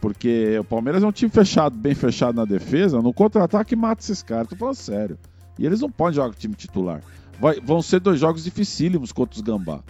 [0.00, 3.02] Porque o Palmeiras é um time fechado, bem fechado na defesa.
[3.02, 4.48] No contra-ataque mata esses caras.
[4.48, 5.18] Tô falando sério.
[5.58, 7.02] E eles não podem jogar com o time titular.
[7.38, 9.80] Vai, vão ser dois jogos dificílimos contra os Gambá.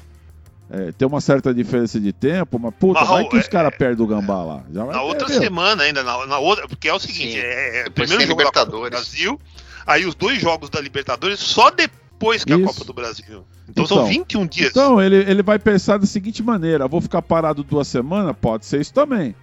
[0.69, 3.73] É, tem uma certa diferença de tempo, mas puta, mas, vai que é, os caras
[3.77, 4.65] perdem o Gambá lá.
[4.73, 8.23] Já na outra semana ainda, na, na, outra, porque é o seguinte, é, é primeiro
[8.23, 8.85] jogo Libertadores.
[8.85, 9.41] do Brasil,
[9.87, 12.65] aí os dois jogos da Libertadores só depois que Isso.
[12.65, 13.45] a Copa do Brasil.
[13.69, 14.71] Então, então, são 21 dias.
[14.71, 18.35] Então, ele, ele vai pensar da seguinte maneira: vou ficar parado duas semanas?
[18.41, 19.37] Pode ser isso também.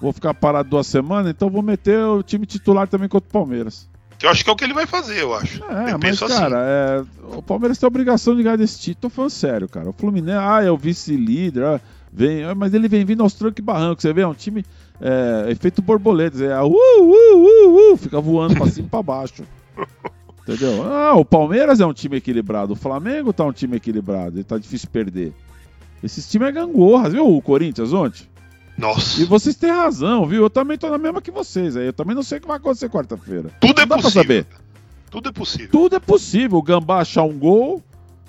[0.00, 3.89] Vou ficar parado duas semanas, então vou meter o time titular também contra o Palmeiras.
[4.20, 5.64] Que eu acho que é o que ele vai fazer, eu acho.
[5.64, 6.34] É, eu mas, assim.
[6.34, 7.04] cara, é,
[7.34, 9.00] o Palmeiras tem a obrigação de ganhar desse título.
[9.00, 9.88] Tô falando sério, cara.
[9.88, 11.80] O Fluminense, ah, é o vice-líder, ah,
[12.12, 14.02] vem, ah, mas ele vem vindo aos trancos e barrancos.
[14.02, 14.62] Você vê, é um time
[15.00, 16.36] é, efeito borboleta.
[16.44, 19.42] É, uh, uh, uh, uh, fica voando pra cima e pra baixo.
[20.46, 20.82] Entendeu?
[20.82, 22.74] Ah, o Palmeiras é um time equilibrado.
[22.74, 24.36] O Flamengo tá um time equilibrado.
[24.36, 25.32] Ele tá difícil perder.
[26.02, 27.26] Esses times é gangorras, viu?
[27.26, 28.28] O Corinthians ontem.
[28.80, 29.20] Nossa.
[29.20, 30.42] E vocês têm razão, viu?
[30.42, 31.86] Eu também tô na mesma que vocês aí.
[31.86, 33.50] Eu também não sei o que vai acontecer quarta-feira.
[33.60, 34.22] Tudo é Não é possível.
[34.22, 34.46] saber.
[35.10, 35.68] Tudo é possível.
[35.70, 36.58] Tudo é possível.
[36.58, 37.82] O Gambá achar um gol,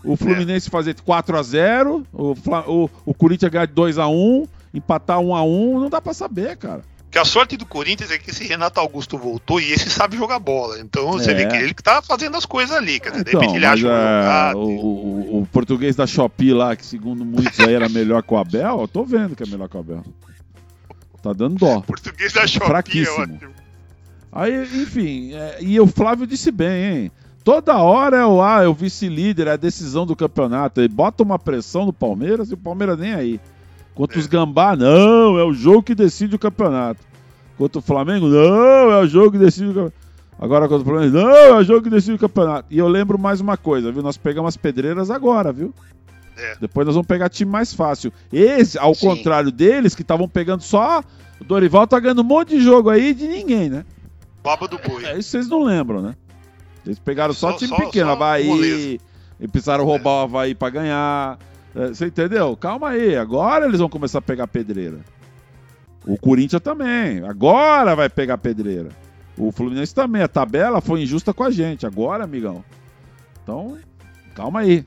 [0.03, 0.71] o Fluminense é.
[0.71, 2.33] fazer 4 a 0 o,
[2.67, 6.13] o, o Corinthians ganhar de 2 a 1 empatar 1 a 1 não dá pra
[6.13, 6.81] saber, cara.
[7.09, 10.39] Que a sorte do Corinthians é que esse Renato Augusto voltou e esse sabe jogar
[10.39, 10.79] bola.
[10.79, 11.33] Então você é.
[11.33, 12.99] vê que ele que tá fazendo as coisas ali.
[12.99, 17.59] Dizer, então, ele acha é, o, o, o, português da Shopee lá, que segundo muitos
[17.59, 20.03] aí era melhor que o Abel, eu tô vendo que é melhor que o Abel.
[21.21, 21.81] Tá dando dó.
[21.87, 23.23] Português da Shopee é Fraquíssimo.
[23.23, 23.51] ótimo.
[24.31, 27.11] Aí, enfim, é, e o Flávio disse bem, hein?
[27.43, 30.79] Toda hora é o ah, é o vice-líder, é a decisão do campeonato.
[30.79, 33.41] Ele bota uma pressão no Palmeiras e o Palmeiras nem aí.
[33.95, 34.19] Quanto é.
[34.19, 37.01] os Gambá, não, é o jogo que decide o campeonato.
[37.57, 40.01] Quanto o Flamengo, não, é o jogo que decide o campeonato.
[40.39, 42.65] Agora quanto o Flamengo, não, é o jogo que decide o campeonato.
[42.71, 44.01] E eu lembro mais uma coisa, viu?
[44.01, 45.71] Nós pegamos as pedreiras agora, viu?
[46.41, 46.55] É.
[46.59, 48.11] Depois nós vamos pegar time mais fácil.
[48.33, 49.07] Esse, ao Sim.
[49.07, 51.03] contrário deles, que estavam pegando só.
[51.39, 53.85] O Dorival tá ganhando um monte de jogo aí de ninguém, né?
[54.43, 55.05] Baba do boi.
[55.05, 56.15] É, isso vocês não lembram, né?
[56.85, 58.99] Eles pegaram só, só time só, pequeno, só Havaí.
[59.39, 60.13] E precisaram roubar é.
[60.13, 61.39] o Havaí pra ganhar.
[61.75, 62.55] É, você entendeu?
[62.57, 63.15] Calma aí.
[63.15, 64.99] Agora eles vão começar a pegar pedreira.
[66.05, 67.23] O Corinthians também.
[67.23, 68.89] Agora vai pegar pedreira.
[69.37, 70.21] O Fluminense também.
[70.21, 71.85] A tabela foi injusta com a gente.
[71.85, 72.63] Agora, amigão.
[73.43, 73.77] Então,
[74.35, 74.85] calma aí.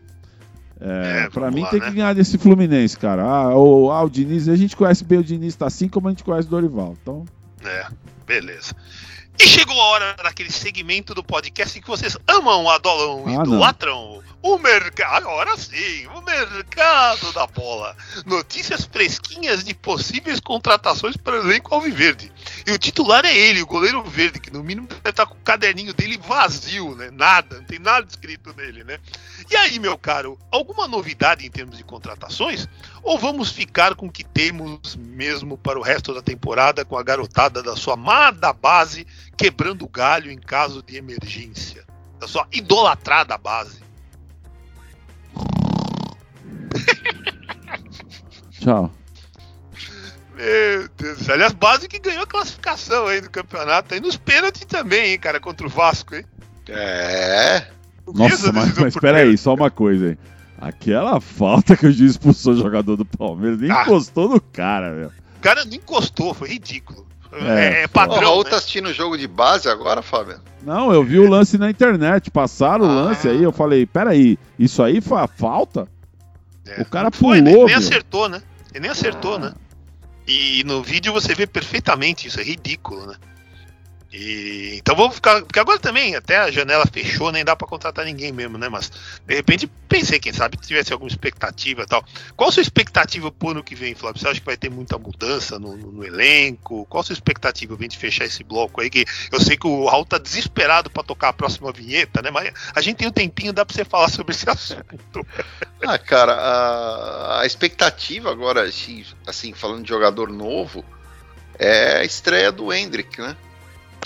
[0.80, 1.86] É, é, pra mim lá, tem né?
[1.86, 3.22] que ganhar desse Fluminense, cara.
[3.22, 6.10] Ah o, ah, o Diniz, a gente conhece bem o Diniz, tá assim como a
[6.10, 6.96] gente conhece o Dorival.
[7.00, 7.24] Então.
[7.64, 7.86] É,
[8.26, 8.74] beleza.
[9.38, 14.22] E chegou a hora daquele segmento do podcast que vocês amam, adoram e ah, idolatram.
[14.40, 17.96] O mercado, agora sim, o mercado da bola.
[18.26, 22.30] Notícias fresquinhas de possíveis contratações para o elenco alviverde.
[22.66, 25.44] E o titular é ele, o goleiro verde, que no mínimo deve estar com o
[25.44, 27.10] caderninho dele vazio, né?
[27.10, 28.98] Nada, não tem nada escrito nele, né?
[29.50, 32.66] E aí, meu caro, alguma novidade em termos de contratações?
[33.02, 37.02] Ou vamos ficar com o que temos mesmo para o resto da temporada com a
[37.02, 39.06] garotada da sua amada base
[39.36, 41.84] quebrando galho em caso de emergência?
[42.18, 43.84] Da sua idolatrada base?
[48.58, 48.90] Tchau.
[50.36, 55.12] Meu Deus, aliás, base que ganhou a classificação aí do campeonato, aí nos pênaltis também,
[55.12, 56.24] hein, cara, contra o Vasco, hein?
[56.68, 57.66] É.
[58.12, 60.18] Nossa, mas, mas espera aí, só uma coisa, hein.
[60.58, 63.82] Aquela falta que o juiz expulsou o jogador do Palmeiras, nem ah.
[63.82, 65.12] encostou no cara, velho.
[65.38, 67.06] O cara não encostou, foi ridículo.
[67.32, 68.18] É, é padrão.
[68.18, 68.50] O Raul né?
[68.50, 70.40] tá assistindo o jogo de base agora, Fábio?
[70.62, 72.30] Não, eu vi o lance na internet.
[72.30, 72.88] Passaram ah.
[72.88, 75.88] o lance aí, eu falei, peraí, isso aí foi a falta?
[76.66, 77.32] É, o cara pulou.
[77.32, 78.40] Foi, nem, nem acertou, né?
[78.72, 79.38] Ele nem acertou, ah.
[79.38, 79.52] né?
[80.26, 83.16] E no vídeo você vê perfeitamente isso, é ridículo, né?
[84.16, 85.42] E, então vou ficar.
[85.42, 88.68] Porque agora também, até a janela fechou, nem dá para contratar ninguém mesmo, né?
[88.68, 88.88] Mas
[89.26, 92.04] de repente pensei, quem sabe, se tivesse alguma expectativa tal.
[92.36, 94.20] Qual a sua expectativa pro ano que vem, Flávio?
[94.20, 96.86] Você acha que vai ter muita mudança no, no, no elenco?
[96.86, 98.88] Qual a sua expectativa vem de fechar esse bloco aí?
[98.88, 102.30] Que eu sei que o Raul tá desesperado para tocar a próxima vinheta, né?
[102.30, 105.26] Mas a gente tem um tempinho, dá pra você falar sobre esse assunto.
[105.82, 110.84] Ah, cara, a, a expectativa agora, assim, assim, falando de jogador novo,
[111.58, 113.36] é a estreia do Hendrick, né?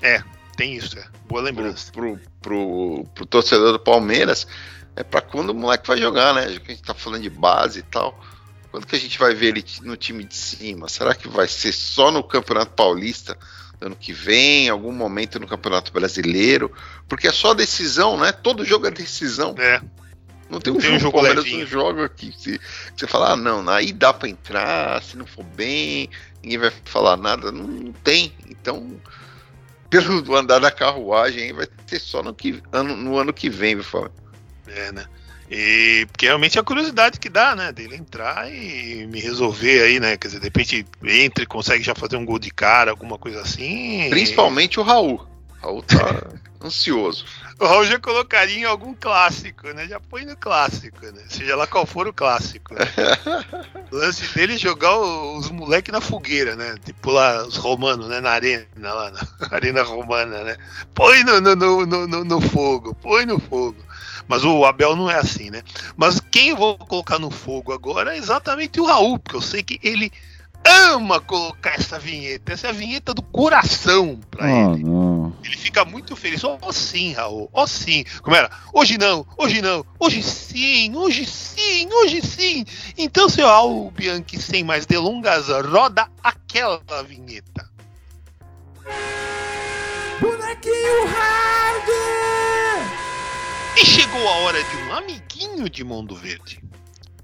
[0.03, 0.23] É,
[0.57, 1.05] tem isso, é.
[1.29, 1.93] Boa lembrança.
[1.93, 4.47] Pro, pro, pro, pro torcedor do Palmeiras,
[4.97, 6.49] é para quando o moleque vai jogar, né?
[6.49, 8.19] Já que a gente tá falando de base e tal.
[8.71, 10.89] Quando que a gente vai ver ele no time de cima?
[10.89, 13.39] Será que vai ser só no Campeonato Paulista
[13.81, 16.73] ano que vem, algum momento no Campeonato Brasileiro?
[17.09, 18.33] Porque é só decisão, né?
[18.33, 19.55] Todo jogo é decisão.
[19.59, 19.81] É.
[20.51, 22.35] Não tem um, tem jogo, um jogo Palmeiras não joga aqui.
[22.37, 22.61] Se,
[22.97, 26.09] você fala, ah, não, aí dá para entrar, se não for bem,
[26.43, 27.53] ninguém vai falar nada.
[27.53, 28.33] Não, não tem.
[28.49, 29.01] Então,
[29.91, 33.85] pelo andar da carruagem, vai ter só no, que, ano, no ano que vem, viu,
[33.85, 34.13] Fábio?
[34.67, 35.07] É, né?
[35.51, 37.73] E porque realmente é a curiosidade que dá, né?
[37.73, 40.17] Dele entrar e me resolver aí, né?
[40.17, 43.41] Quer dizer, de repente entra e consegue já fazer um gol de cara, alguma coisa
[43.41, 44.09] assim.
[44.11, 45.27] Principalmente o Raul.
[45.61, 46.23] Raul tá
[46.63, 47.25] ansioso.
[47.59, 49.87] O Raul já colocaria em algum clássico, né?
[49.89, 51.25] Já põe no clássico, né?
[51.29, 52.75] Seja lá qual for o clássico.
[52.75, 52.81] Né?
[53.91, 56.77] o lance dele é jogar os moleques na fogueira, né?
[56.85, 58.21] Tipo lá, os romanos, né?
[58.21, 60.57] Na arena, lá, na arena romana, né?
[60.95, 63.77] Põe no, no, no, no, no fogo, põe no fogo.
[64.29, 65.63] Mas o Abel não é assim, né?
[65.97, 69.63] Mas quem eu vou colocar no fogo agora é exatamente o Raul, porque eu sei
[69.63, 70.13] que ele
[70.65, 72.53] ama colocar essa vinheta.
[72.53, 74.85] Essa é a vinheta do coração pra oh, ele.
[74.85, 75.37] Não.
[75.43, 76.43] Ele fica muito feliz.
[76.45, 77.49] Ó oh, sim, Raul.
[77.53, 78.05] Ó oh, sim.
[78.23, 78.51] Como era?
[78.73, 82.65] Hoje não, hoje não, hoje sim, hoje sim, hoje sim.
[82.97, 87.69] Então, seu Raul Bianchi, sem mais delongas, roda aquela vinheta.
[90.21, 91.89] Bonequinho Hard!
[93.81, 96.61] E chegou a hora de um amiguinho de Mundo Verde.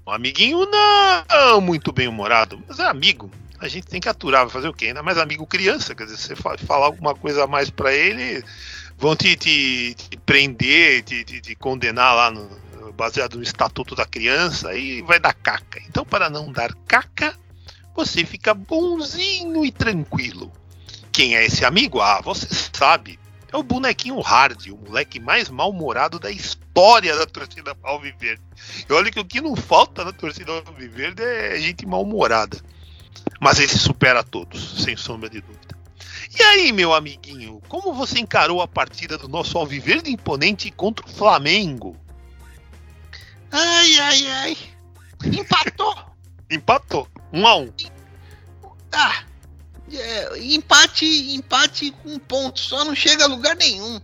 [0.07, 3.31] Um amiguinho não muito bem humorado, mas é amigo.
[3.59, 4.87] A gente tem que aturar, fazer o quê?
[4.87, 8.43] Ainda mais amigo criança, quer dizer, você falar alguma coisa a mais para ele,
[8.97, 12.47] vão te, te, te prender, te, te, condenar lá no,
[12.93, 15.81] baseado no estatuto da criança e vai dar caca.
[15.87, 17.35] Então, para não dar caca,
[17.95, 20.51] você fica bonzinho e tranquilo.
[21.11, 22.01] Quem é esse amigo?
[22.01, 23.17] Ah, você sabe.
[23.55, 28.41] É o bonequinho Hard, o moleque mais mal-humorado da história da torcida Alviverde.
[28.89, 32.59] E olha que o que não falta na torcida Alviverde é gente mal-humorada.
[33.39, 35.73] Mas ele supera todos, sem sombra de dúvida.
[36.37, 41.09] E aí, meu amiguinho, como você encarou a partida do nosso Alviverde imponente contra o
[41.09, 41.95] Flamengo?
[43.53, 44.57] Ai, ai, ai.
[45.31, 45.95] Empatou.
[46.51, 47.07] Empatou.
[47.31, 47.71] Um a um.
[48.91, 49.23] Ah,
[49.97, 53.99] é, empate, empate com ponto, só não chega a lugar nenhum.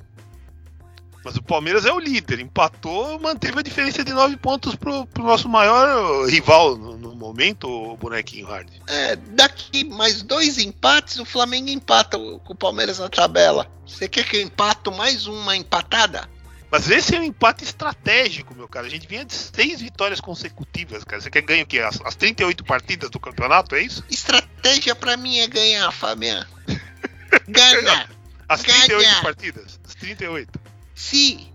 [1.23, 5.23] Mas o Palmeiras é o líder, empatou, manteve a diferença de nove pontos pro, pro
[5.23, 8.67] nosso maior rival no, no, momento, o bonequinho Hard.
[8.87, 13.67] É, daqui mais dois empates, o Flamengo empata com o Palmeiras na tabela.
[13.85, 16.27] Você quer que eu empato mais uma empatada?
[16.72, 18.88] Mas esse é um empate estratégico, meu cara.
[18.88, 21.22] A gente vinha de seis vitórias consecutivas, cara.
[21.22, 21.80] Você quer ganhar o quê?
[21.80, 24.01] As, as 38 partidas do campeonato, é isso?
[24.09, 26.47] Estratégia para mim é ganhar, Fabiano.
[27.47, 28.09] Ganhar.
[28.47, 29.22] As 38 ganhar.
[29.22, 29.80] partidas?
[29.86, 30.59] As 38.
[30.95, 31.47] Sim.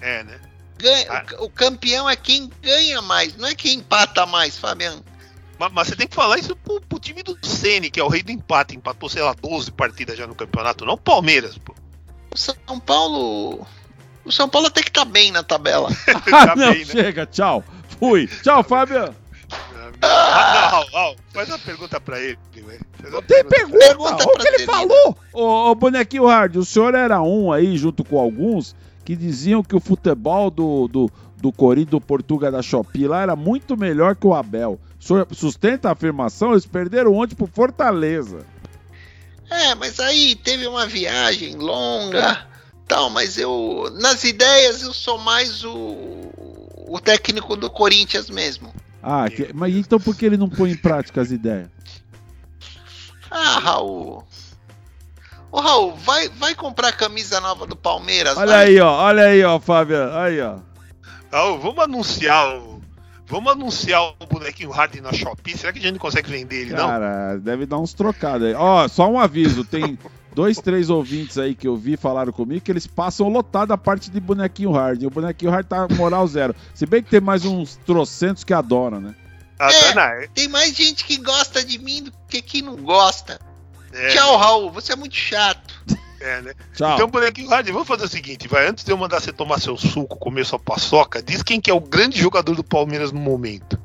[0.00, 0.40] É, né?
[0.78, 1.24] Ganha, ah.
[1.38, 5.04] o, o, campeão é quem ganha mais, não é quem empata mais, Fabiano.
[5.58, 8.08] Mas, mas você tem que falar isso pro, pro time do Ceni, que é o
[8.08, 8.76] rei do empate.
[8.76, 11.74] Empatou, sei lá, 12 partidas já no campeonato, não Palmeiras, pô.
[12.32, 13.66] O São Paulo
[14.24, 15.90] o São Paulo até que tá bem na tabela.
[16.30, 16.92] tá não, bem, né?
[16.92, 17.62] chega, tchau.
[17.98, 18.26] Fui.
[18.42, 19.14] Tchau, Fábio.
[20.02, 22.38] Ah, não, Raul, faz uma pergunta pra ele.
[23.10, 23.78] Não tem pergunta.
[23.78, 25.16] pergunta o que ele falou?
[25.32, 29.74] Ô, ô, bonequinho Hard, o senhor era um aí, junto com alguns, que diziam que
[29.74, 34.26] o futebol do, do, do Corinthians, do Portuga da Shopee lá era muito melhor que
[34.26, 34.78] o Abel.
[35.00, 36.52] O senhor sustenta a afirmação?
[36.52, 38.44] Eles perderam ontem pro Fortaleza.
[39.50, 42.46] É, mas aí teve uma viagem longa
[42.86, 46.30] tal, mas eu nas ideias eu sou mais o,
[46.86, 48.72] o técnico do Corinthians mesmo.
[49.02, 51.68] Ah, que, mas então por que ele não põe em prática as ideias?
[53.30, 54.24] Ah, Raul.
[55.50, 58.36] Ô, Raul, vai, vai comprar camisa nova do Palmeiras.
[58.36, 58.66] Olha vai.
[58.66, 58.92] aí, ó.
[58.92, 60.12] Olha aí, ó, Fábio.
[60.12, 60.56] Aí, ó.
[61.30, 62.82] Raul, vamos anunciar o.
[63.26, 65.56] Vamos anunciar o bonequinho Harden na Shopee.
[65.56, 66.86] Será que a gente não consegue vender ele, não?
[66.86, 68.54] Cara, deve dar uns trocados aí.
[68.54, 69.64] Ó, só um aviso.
[69.64, 69.98] Tem
[70.34, 74.10] dois, três ouvintes aí que eu vi falaram comigo que eles passam lotado a parte
[74.10, 75.02] de bonequinho hard.
[75.02, 76.54] E o bonequinho hard tá moral zero.
[76.74, 79.14] Se bem que tem mais uns trocentos que adoram, né?
[79.58, 79.70] Ah,
[80.22, 80.28] É.
[80.34, 83.40] Tem mais gente que gosta de mim do que que não gosta.
[83.92, 84.70] é, Tchau, Raul.
[84.72, 85.74] Você é muito chato.
[86.20, 86.54] é, né?
[86.74, 86.94] Tchau.
[86.94, 88.66] Então, bonequinho Harden, vamos fazer o seguinte, vai.
[88.68, 91.74] Antes de eu mandar você tomar seu suco, comer sua paçoca, diz quem que é
[91.74, 93.78] o grande jogador do Palmeiras no momento.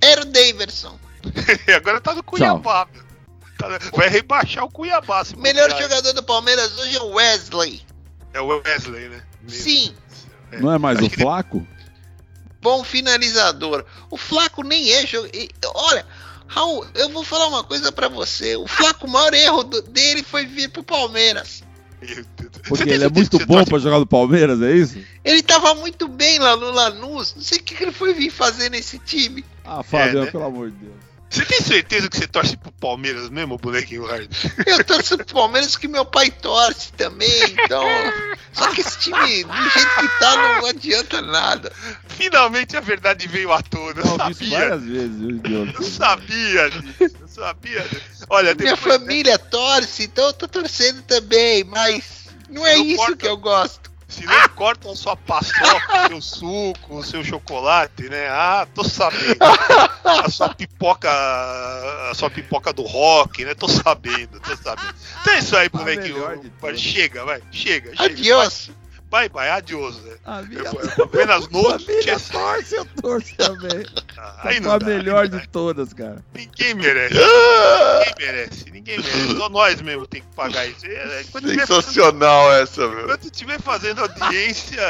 [0.00, 0.98] Era o Daverson.
[1.76, 3.07] Agora tá no Cuiabá, meu.
[3.58, 5.22] Tá- vai rebaixar o Cuiabá.
[5.36, 7.82] O melhor jogador do Palmeiras hoje é o Wesley.
[8.32, 9.22] É o Wesley, né?
[9.42, 9.94] Meu Sim,
[10.50, 10.62] Deus.
[10.62, 11.66] Não é mais Acho o Flaco?
[12.60, 13.84] bom finalizador.
[14.10, 15.30] O Flaco nem é jogador.
[15.74, 16.06] Olha,
[16.46, 18.56] Raul, eu vou falar uma coisa pra você.
[18.56, 21.62] O Flaco, o maior erro do- dele foi vir pro Palmeiras.
[22.68, 24.98] Porque ele é muito bom pra jogar no Palmeiras, é isso?
[25.24, 27.34] Ele tava muito bem lá no Lanús.
[27.34, 29.44] Não sei o que, que ele foi vir fazer nesse time.
[29.64, 30.30] Ah, Fábio, É, né?
[30.30, 30.94] pelo amor de Deus.
[31.30, 34.30] Você tem certeza que você torce pro Palmeiras mesmo, bonequinho Hard?
[34.66, 37.28] Eu torço pro Palmeiras que meu pai torce também.
[37.64, 37.84] Então.
[38.52, 41.70] Só que esse time, do jeito que tá, não adianta nada.
[42.08, 44.00] Finalmente a verdade veio à tona.
[44.00, 44.58] Eu sabia.
[44.58, 45.20] várias vezes?
[45.78, 47.16] Eu sabia disso.
[47.20, 48.26] Eu sabia disso.
[48.30, 52.84] Olha, Minha depois, né, família torce, então eu tô torcendo também, mas não é Não
[52.84, 53.16] isso importa.
[53.16, 53.87] que eu gosto.
[54.08, 58.26] Se não cortam a sua paçoca, o seu suco, o seu chocolate, né?
[58.28, 59.36] Ah, tô sabendo.
[60.02, 61.10] A sua pipoca.
[61.10, 63.54] A sua pipoca do rock, né?
[63.54, 64.94] Tô sabendo, tô sabendo.
[65.20, 66.80] Então é isso aí, todas.
[66.80, 67.42] chega, vai.
[67.52, 68.04] Chega, chega.
[68.04, 68.66] Adiós.
[68.68, 68.76] Vai,
[69.10, 70.16] vai, adiós, né?
[70.24, 70.62] A minha,
[71.02, 72.28] Apenas notícias.
[72.28, 73.84] torce, eu torço também.
[74.42, 75.46] Aí Foi não a dá, melhor aí de dá.
[75.50, 76.22] todas, cara.
[76.34, 77.14] Ninguém merece.
[77.14, 78.70] Ninguém merece.
[78.70, 79.36] Ninguém merece.
[79.36, 80.84] Só nós mesmo tem que pagar isso.
[80.86, 83.06] É, Quando tiver fazendo- Sensacional essa, meu.
[83.06, 84.80] quando estiver fazendo audiência,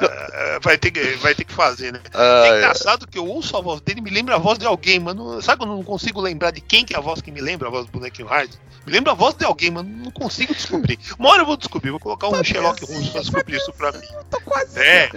[0.00, 2.00] eh, vai ter, que, vai ter que fazer, né?
[2.12, 4.98] É Ah, engraçado que eu ouço a voz dele me lembra a voz de alguém,
[4.98, 5.40] mano.
[5.42, 7.68] Sabe quando eu não consigo lembrar de quem que é a voz que me lembra
[7.68, 8.50] a voz do bonequinho hard?
[8.84, 9.88] Me lembra a voz de alguém, mano.
[9.88, 10.98] Não consigo descobrir.
[11.18, 14.06] Uma hora eu vou descobrir, vou colocar um Sherlock Holmes pra descobrir isso pra mim.
[14.30, 14.78] Tô quase.
[14.80, 15.10] É.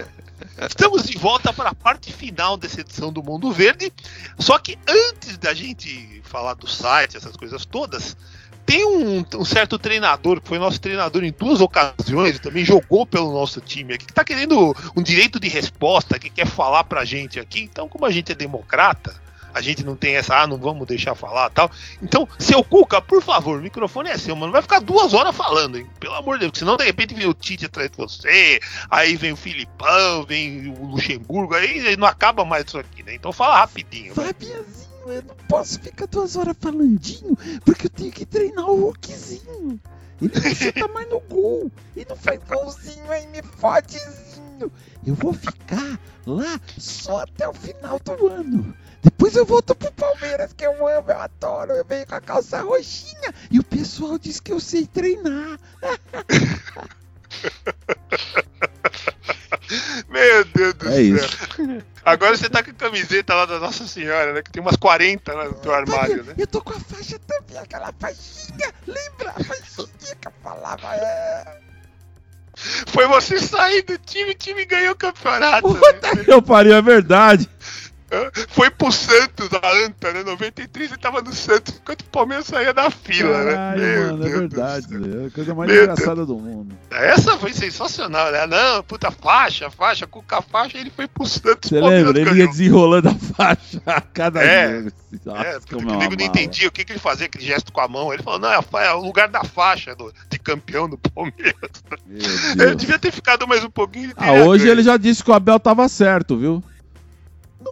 [0.68, 3.92] Estamos de volta para a parte final dessa edição do Mundo Verde.
[4.38, 8.16] Só que antes da gente falar do site, essas coisas todas,
[8.64, 13.06] tem um, um certo treinador, que foi nosso treinador em duas ocasiões, e também jogou
[13.06, 17.04] pelo nosso time aqui, que está querendo um direito de resposta, que quer falar pra
[17.04, 17.60] gente aqui.
[17.60, 19.14] Então, como a gente é democrata,
[19.56, 21.70] a gente não tem essa, ah, não vamos deixar falar tal.
[22.02, 24.52] Então, seu Cuca, por favor, o microfone é seu, mano.
[24.52, 25.86] Vai ficar duas horas falando, hein?
[25.98, 29.32] Pelo amor de Deus, senão de repente vem o Tite atrás de você, aí vem
[29.32, 33.14] o Filipão, vem o Luxemburgo, aí não acaba mais isso aqui, né?
[33.14, 34.14] Então fala rapidinho.
[34.14, 37.34] Fabiazinho, eu não posso ficar duas horas falandinho,
[37.64, 39.80] porque eu tenho que treinar o Hulkzinho.
[40.20, 41.72] Ele não chuta mais no gol.
[41.96, 44.72] E não faz golzinho aí, me fodezinho.
[45.06, 48.74] Eu vou ficar lá só até o final do ano.
[49.06, 51.72] Depois eu volto pro Palmeiras, que eu amo, eu adoro.
[51.72, 53.32] Eu venho com a calça roxinha.
[53.50, 55.58] E o pessoal diz que eu sei treinar.
[60.08, 61.16] Meu Deus do É céu.
[61.16, 61.38] isso.
[62.04, 64.42] Agora você tá com a camiseta lá da Nossa Senhora, né?
[64.42, 66.34] Que tem umas 40 lá no teu armário, né?
[66.36, 68.72] Eu tô com a faixa também, aquela faixinha.
[68.86, 70.94] Lembra a faixinha que eu falava?
[70.96, 71.58] É...
[72.88, 75.72] Foi você sair do time, o time ganhou o campeonato.
[75.72, 75.78] né?
[75.80, 77.48] Puta que eu pariu, é verdade.
[78.48, 80.22] Foi pro Santos, a Anta, né?
[80.22, 83.96] 93 ele tava no Santos, enquanto o Palmeiras saía da fila, Caralho, né?
[83.96, 84.86] Meu mano, é Deus do verdade.
[85.22, 86.76] É a coisa mais Meu engraçada do mundo.
[86.90, 88.46] Essa foi sensacional, né?
[88.46, 91.68] Não, puta faixa, faixa, com a faixa ele foi pro Santos.
[91.68, 92.20] Você o lembra?
[92.20, 94.92] Ele ia desenrolando a faixa a cada É, jogo.
[95.24, 97.44] Nossa, É, porque é o uma nego não entendia o que, que ele fazia, aquele
[97.44, 98.12] gesto com a mão.
[98.12, 101.54] Ele falou, não, é, a é o lugar da faixa do- de campeão do Palmeiras.
[102.08, 102.76] Ele Deus.
[102.76, 104.12] devia ter ficado mais um pouquinho.
[104.16, 106.62] Ah, hoje ele já disse que o Abel tava certo, viu?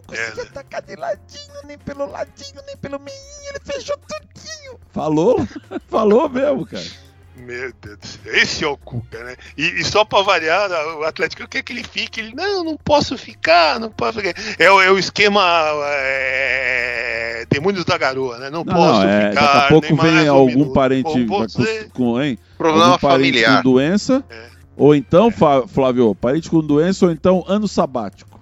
[0.07, 3.17] Não É, conseguia atacar de ladinho, nem pelo ladinho, nem pelo meio.
[3.49, 4.79] Ele fechou tudinho.
[4.91, 5.47] Falou?
[5.89, 6.83] Falou mesmo, cara.
[7.37, 9.35] Meu Deus do céu, esse é o Cuca, né?
[9.57, 12.21] E, e só pra variar, o Atlético quer que ele fique.
[12.21, 14.33] Ele, não, não posso ficar, não posso ficar.
[14.57, 15.41] É, o- é o esquema
[16.39, 18.49] é, Demônios da Garoa, né?
[18.49, 19.41] Não, Não, posso não, é, ficar.
[19.41, 20.73] daqui a pouco vem um algum minuto.
[20.73, 22.37] parente você- com, com, hein?
[22.57, 23.57] Problema algum parente familiar.
[23.63, 24.23] com doença.
[24.29, 24.45] É.
[24.77, 25.29] Ou então,
[25.67, 28.34] Flávio, parente com doença, ou então ano sabático.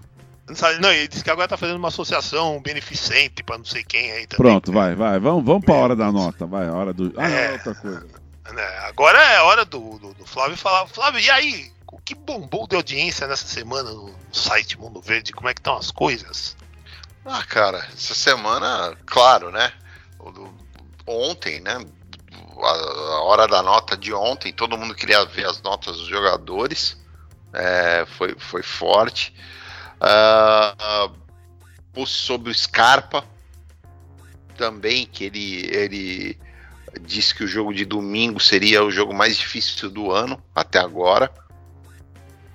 [0.48, 3.84] Não, sabe- não, ele disse que agora tá fazendo uma associação beneficente pra não sei
[3.84, 4.46] quem aí também.
[4.46, 5.20] Pronto, vai, vai.
[5.20, 7.14] Vamos, vamos pra hora da nota, vai, a hora do.
[7.18, 7.52] Ah, não, É.
[7.54, 8.08] outra coisa.
[8.54, 8.64] né?
[8.88, 10.86] Agora é a hora do, do, do Flávio falar.
[10.88, 11.72] Flávio, e aí?
[11.91, 15.32] O que bombou de audiência nessa semana no site Mundo Verde?
[15.32, 16.58] Como é que estão as coisas?
[17.24, 19.72] Ah, cara, essa semana, claro, né?
[21.06, 21.80] Ontem, né?
[22.58, 26.98] A hora da nota de ontem, todo mundo queria ver as notas dos jogadores.
[27.54, 29.34] É, foi, foi forte.
[30.04, 33.24] Uh, sobre o Scarpa
[34.58, 36.39] também, que ele, ele
[37.01, 41.32] disse que o jogo de domingo seria o jogo mais difícil do ano até agora.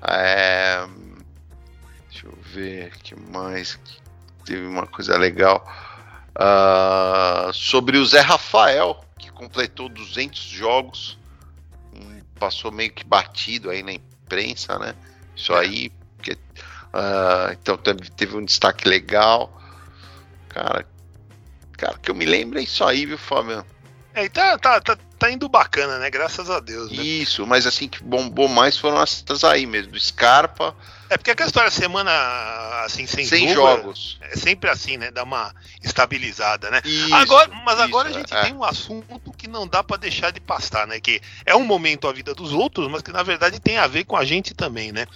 [0.02, 0.86] É,
[2.10, 3.78] deixa eu ver que mais.
[4.44, 5.66] Teve uma coisa legal.
[6.36, 11.18] Uh, sobre o Zé Rafael, que completou 200 jogos,
[12.38, 14.94] passou meio que batido aí na imprensa, né?
[15.36, 15.58] Isso é.
[15.58, 16.38] aí, porque,
[16.94, 19.52] uh, então teve, teve um destaque legal.
[20.48, 20.86] Cara,
[21.76, 23.64] cara, que eu me lembro é isso aí, viu, Fábio?
[24.14, 26.10] É, e tá, tá, tá, tá indo bacana, né?
[26.10, 26.90] Graças a Deus.
[26.90, 27.02] Né?
[27.02, 30.74] Isso, mas assim, que bombou mais foram essas aí mesmo, do Scarpa.
[31.10, 32.10] É porque aquela história semana
[32.84, 34.18] assim, sem, sem jogos.
[34.20, 35.10] É sempre assim, né?
[35.10, 36.82] Dá uma estabilizada, né?
[36.84, 38.42] Isso, agora, mas isso, agora a gente é.
[38.42, 41.00] tem um assunto que não dá para deixar de passar, né?
[41.00, 44.04] Que é um momento a vida dos outros, mas que na verdade tem a ver
[44.04, 45.06] com a gente também, né?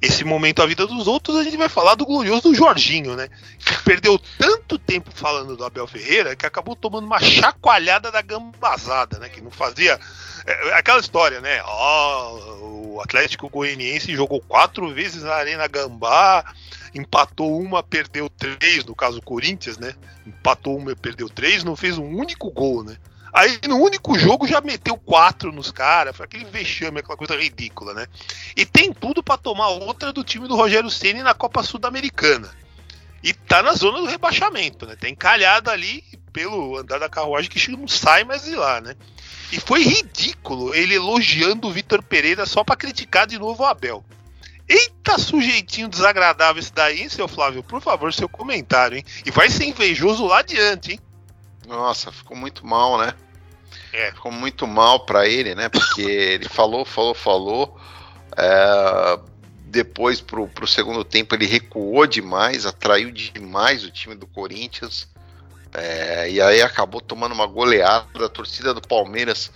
[0.00, 3.28] Esse momento a vida dos outros, a gente vai falar do glorioso Jorginho, né?
[3.58, 9.18] Que perdeu tanto tempo falando do Abel Ferreira que acabou tomando uma chacoalhada da gambazada,
[9.18, 9.28] né?
[9.28, 9.98] Que não fazia.
[10.46, 11.62] É, aquela história, né?
[11.64, 16.44] Oh, o Atlético Goianiense jogou quatro vezes na Arena Gambá,
[16.94, 19.94] empatou uma, perdeu três, no caso o Corinthians, né?
[20.24, 22.96] Empatou uma e perdeu três, não fez um único gol, né?
[23.32, 27.94] Aí no único jogo já meteu quatro nos caras, foi aquele vexame, aquela coisa ridícula,
[27.94, 28.06] né?
[28.56, 32.50] E tem tudo para tomar outra do time do Rogério Ceni na Copa Sul-Americana.
[33.22, 34.96] E tá na zona do rebaixamento, né?
[34.96, 38.94] Tem calhado ali pelo andar da carruagem que não sai mais de lá, né?
[39.50, 44.04] E foi ridículo ele elogiando o Vitor Pereira só para criticar de novo o Abel.
[44.68, 47.62] Eita sujeitinho desagradável esse daí, hein, seu Flávio?
[47.62, 49.04] Por favor, seu comentário, hein?
[49.24, 51.00] E vai ser invejoso lá adiante, hein?
[51.68, 53.12] Nossa, ficou muito mal, né?
[53.92, 54.10] É.
[54.12, 55.68] Ficou muito mal para ele, né?
[55.68, 57.80] Porque ele falou, falou, falou.
[58.36, 59.20] É,
[59.64, 65.06] depois, pro, pro segundo tempo, ele recuou demais, atraiu demais o time do Corinthians.
[65.74, 68.24] É, e aí acabou tomando uma goleada.
[68.24, 69.50] A torcida do Palmeiras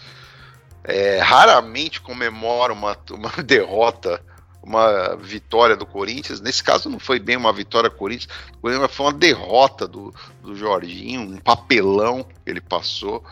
[0.85, 4.23] é, raramente comemora uma, uma derrota
[4.63, 6.41] uma vitória do Corinthians.
[6.41, 11.23] Nesse caso não foi bem uma vitória do Corinthians, foi uma derrota do, do Jorginho,
[11.23, 13.25] um papelão que ele passou.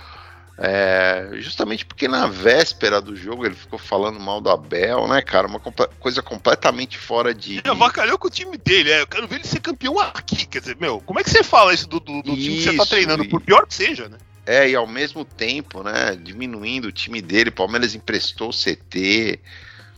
[0.63, 5.47] É, justamente porque na véspera do jogo ele ficou falando mal do Abel, né, cara?
[5.47, 7.59] Uma compa coisa completamente fora de.
[7.59, 10.45] Ele avacalhou com o time dele, é, eu quero ver ele ser campeão aqui.
[10.45, 12.77] Quer dizer, meu, como é que você fala isso do, do, do time que você
[12.77, 14.19] tá treinando, por pior que seja, né?
[14.45, 19.41] É, e ao mesmo tempo, né, diminuindo o time dele, Palmeiras emprestou o CT.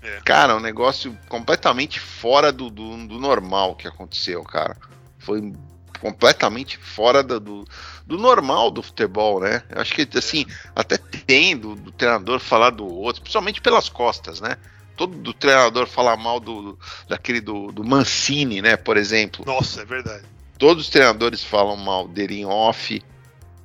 [0.02, 0.20] É.
[0.24, 4.76] Cara, um negócio completamente fora do, do, do, normal que aconteceu, cara.
[5.18, 5.52] Foi
[6.00, 7.64] completamente fora do, do,
[8.04, 9.62] do normal do futebol, né?
[9.70, 10.44] Eu acho que, assim,
[10.74, 14.56] até tem do, do, treinador falar do outro, principalmente pelas costas, né?
[14.96, 16.76] Todo do treinador falar mal do,
[17.08, 18.76] daquele do, do Mancini, né?
[18.76, 19.44] Por exemplo.
[19.46, 20.24] Nossa, é verdade.
[20.58, 23.00] Todos os treinadores falam mal dele em off,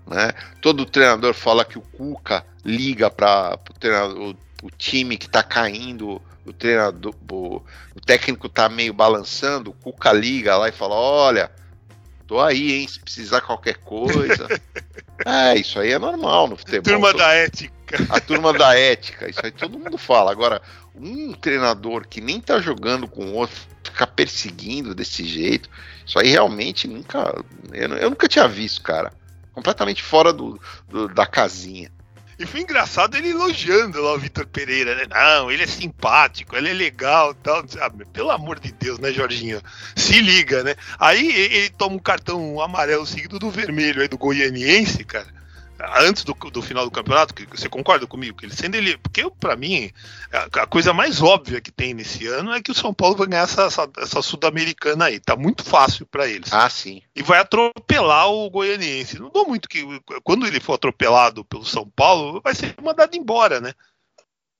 [0.05, 0.31] né?
[0.61, 3.59] Todo treinador fala que o Cuca liga para
[4.15, 7.61] o, o time que tá caindo o treinador, o,
[7.95, 11.51] o técnico tá meio balançando, o Cuca liga lá e fala: Olha,
[12.25, 12.87] tô aí, hein?
[12.87, 14.47] Se precisar qualquer coisa.
[15.25, 16.83] é, isso aí é normal no futebol.
[16.83, 17.77] Turma da ética.
[18.09, 20.31] A turma da ética, isso aí todo mundo fala.
[20.31, 20.61] Agora,
[20.93, 25.69] um treinador que nem tá jogando com o outro, ficar perseguindo desse jeito,
[26.05, 27.33] isso aí realmente nunca.
[27.71, 29.13] Eu, eu nunca tinha visto, cara.
[29.53, 31.91] Completamente fora do, do da casinha.
[32.39, 35.05] E foi engraçado ele elogiando lá o Vitor Pereira, né?
[35.09, 37.65] Não, ele é simpático, ele é legal tal.
[37.79, 39.61] Ah, pelo amor de Deus, né, Jorginho?
[39.95, 40.75] Se liga, né?
[40.99, 45.36] Aí ele toma um cartão amarelo seguido do vermelho aí do goianiense, cara
[45.99, 48.37] antes do, do final do campeonato, que você concorda comigo?
[48.37, 48.97] Que ele sendo ele.
[48.97, 49.91] Porque para mim,
[50.31, 53.27] a, a, coisa mais óbvia que tem nesse ano é que o São Paulo vai
[53.27, 55.19] ganhar essa, essa, essa Sul-Americana aí.
[55.19, 56.51] Tá muito fácil para eles.
[56.51, 57.01] Ah, sim.
[57.15, 59.19] E vai atropelar o Goianiense.
[59.19, 59.85] Não dou muito que.
[60.23, 63.73] Quando ele for atropelado pelo São Paulo, vai ser mandado embora, né?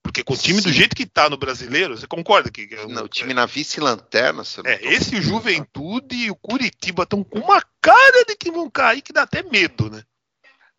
[0.08, 0.70] Porque com o time Sim.
[0.70, 2.66] do jeito que tá no brasileiro, você concorda que.
[2.88, 4.42] Não, o time na vice-lanterna.
[4.64, 9.02] É, esse o Juventude e o Curitiba estão com uma cara de que vão cair
[9.02, 10.02] que dá até medo, né?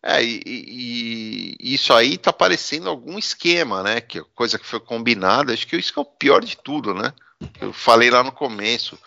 [0.01, 3.99] É, e, e, e, isso aí tá parecendo algum esquema, né?
[3.99, 5.53] Que coisa que foi combinada.
[5.53, 7.13] Acho que isso que é o pior de tudo, né?
[7.59, 8.97] Eu falei lá no começo.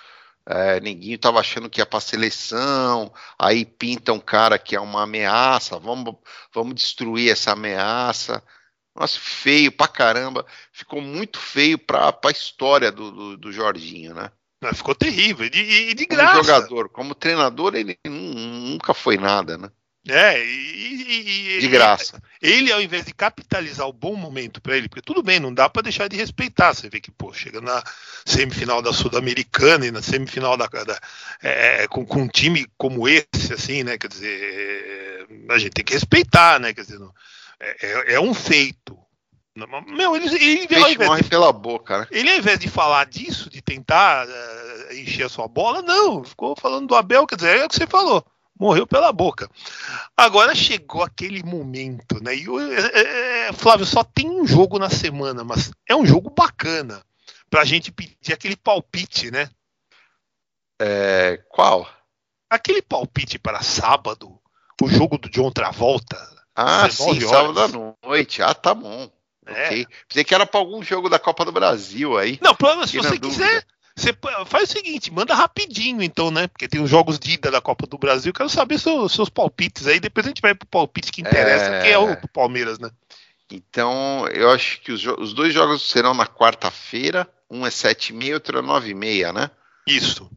[0.45, 5.05] É, ninguém tava achando que ia para seleção, aí pinta um cara que é uma
[5.05, 6.16] ameaça, vamos,
[6.53, 8.43] vamos destruir essa ameaça.
[8.95, 10.45] Nossa, feio pra caramba.
[10.72, 14.30] Ficou muito feio pra, pra história do, do, do Jorginho, né?
[14.74, 16.32] Ficou terrível, e de, de, graça.
[16.32, 19.70] Como jogador, como treinador, ele nunca foi nada, né?
[20.09, 22.20] É, e, e, de graça.
[22.40, 25.55] Ele, ele, ao invés de capitalizar o bom momento para ele, porque tudo bem, não
[25.55, 26.74] dá para deixar de respeitar.
[26.74, 27.82] Você vê que, pô, chega na
[28.24, 30.66] semifinal da Sul-Americana e na semifinal da.
[30.66, 31.00] da
[31.40, 33.96] é, com, com, um time como esse, assim, né?
[33.96, 36.74] Quer dizer, a gente tem que respeitar, né?
[36.74, 36.98] Quer dizer,
[37.61, 38.98] é, é, é um feito.
[39.86, 42.07] Meu, ele, ele, Peixe morre de, pela boca, né?
[42.11, 46.57] Ele, ao invés de falar disso, de tentar uh, encher a sua bola, não, ficou
[46.59, 48.24] falando do Abel, quer dizer, é o que você falou
[48.59, 49.48] morreu pela boca.
[50.16, 52.34] Agora chegou aquele momento, né?
[52.34, 52.46] E
[52.94, 57.03] é, é, Flávio, só tem um jogo na semana, mas é um jogo bacana
[57.50, 59.50] pra gente pedir aquele palpite, né?
[60.80, 61.88] É, qual?
[62.48, 64.38] Aquele palpite para sábado,
[64.80, 66.18] o jogo do John Travolta.
[66.55, 67.24] Ah, sim, horas.
[67.24, 68.42] sábado à noite.
[68.42, 69.11] Ah, tá bom.
[69.46, 69.66] É.
[69.66, 69.86] Okay.
[70.09, 72.38] Pensei que era para algum jogo da Copa do Brasil aí.
[72.42, 73.28] Não, problema, se você dúvida.
[73.28, 74.16] quiser, você
[74.47, 76.47] faz o seguinte, manda rapidinho então, né?
[76.47, 78.32] Porque tem os jogos de ida da Copa do Brasil.
[78.32, 80.01] Quero saber seus, seus palpites aí.
[80.01, 81.82] Depois a gente vai pro palpite que interessa, é...
[81.82, 82.90] que é o Palmeiras, né?
[83.51, 87.28] Então, eu acho que os, os dois jogos serão na quarta-feira.
[87.51, 89.51] Um é 7h30 e outro é 9h30, né?
[89.86, 90.30] Isso.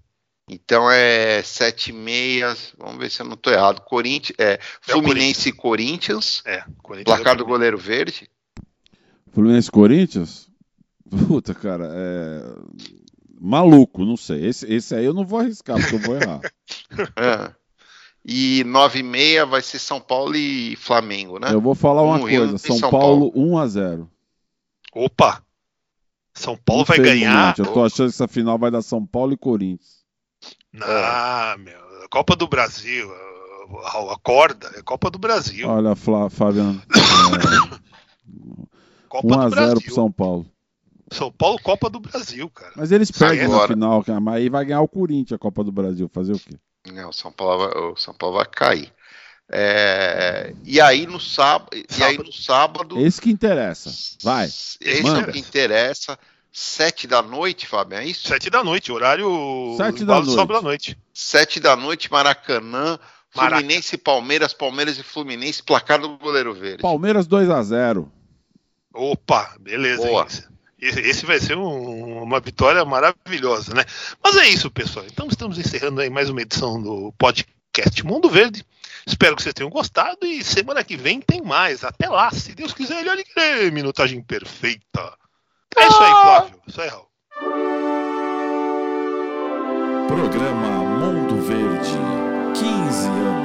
[0.49, 3.82] Então é 7 e meia, vamos ver se eu não estou errado.
[3.82, 6.43] Corinthians, é, Fluminense é e Corinthians.
[6.45, 8.30] É, Corinthians placar é do goleiro verde.
[9.32, 10.47] Fluminense e Corinthians?
[11.28, 12.56] Puta, cara, é
[13.46, 14.46] maluco, não sei.
[14.46, 16.41] Esse, esse aí eu não vou arriscar, porque eu vou errar.
[17.16, 17.54] é.
[18.28, 21.54] E 9 e meia vai ser São Paulo e Flamengo, né?
[21.54, 24.12] Eu vou falar uma um coisa: São, São, Paulo, Paulo 1 a 0
[24.93, 25.43] Opa!
[26.34, 27.54] São Paulo vai ganhar.
[27.58, 30.04] Eu tô achando que essa final vai dar São Paulo e Corinthians.
[30.82, 31.80] Ah, meu.
[32.10, 33.10] Copa do Brasil.
[34.12, 35.68] Acorda, é Copa do Brasil.
[35.68, 36.82] Olha, Flá, Fabiano.
[37.36, 37.86] É...
[39.08, 40.46] Copa 1 a 0 pro São Paulo.
[41.12, 42.74] São Paulo, Copa do Brasil, cara.
[42.76, 44.20] Mas eles perdem na final, cara.
[44.20, 46.10] Mas aí vai ganhar o Corinthians, a Copa do Brasil.
[46.12, 46.56] Fazer o quê?
[46.91, 48.91] Não, o São Paulo vai, o São Paulo vai cair.
[49.51, 52.99] É, e aí no sábado, sábado, e aí no sábado.
[52.99, 53.91] Esse que interessa.
[54.24, 54.45] Vai.
[54.45, 55.20] Esse manda.
[55.20, 56.18] é o que interessa.
[56.51, 58.28] Sete da noite, Fábio, é isso?
[58.28, 59.76] Sete da noite, horário.
[59.78, 60.47] Sete da noite.
[60.47, 60.97] da noite.
[61.14, 62.97] Sete da noite, Maracanã.
[63.36, 63.58] Maraca.
[63.58, 66.82] Fluminense e Palmeiras, Palmeiras e Fluminense, placar do goleiro verde.
[66.82, 68.10] Palmeiras 2 a 0
[68.93, 70.08] Opa, beleza.
[70.08, 70.26] Boa.
[70.80, 73.86] Esse vai ser um, uma vitória maravilhosa, né?
[74.22, 75.06] Mas é isso, pessoal.
[75.06, 78.66] Então estamos encerrando aí mais uma edição do podcast Mundo Verde.
[79.08, 81.84] Espero que vocês tenham gostado e semana que vem tem mais.
[81.84, 85.18] Até lá, se Deus quiser, ele olha que minutagem perfeita.
[85.78, 86.62] É isso aí, Flávio.
[86.68, 87.08] Isso aí, Raul.
[90.08, 90.68] Programa
[91.00, 91.92] Mundo Verde.
[92.54, 93.45] 15 anos.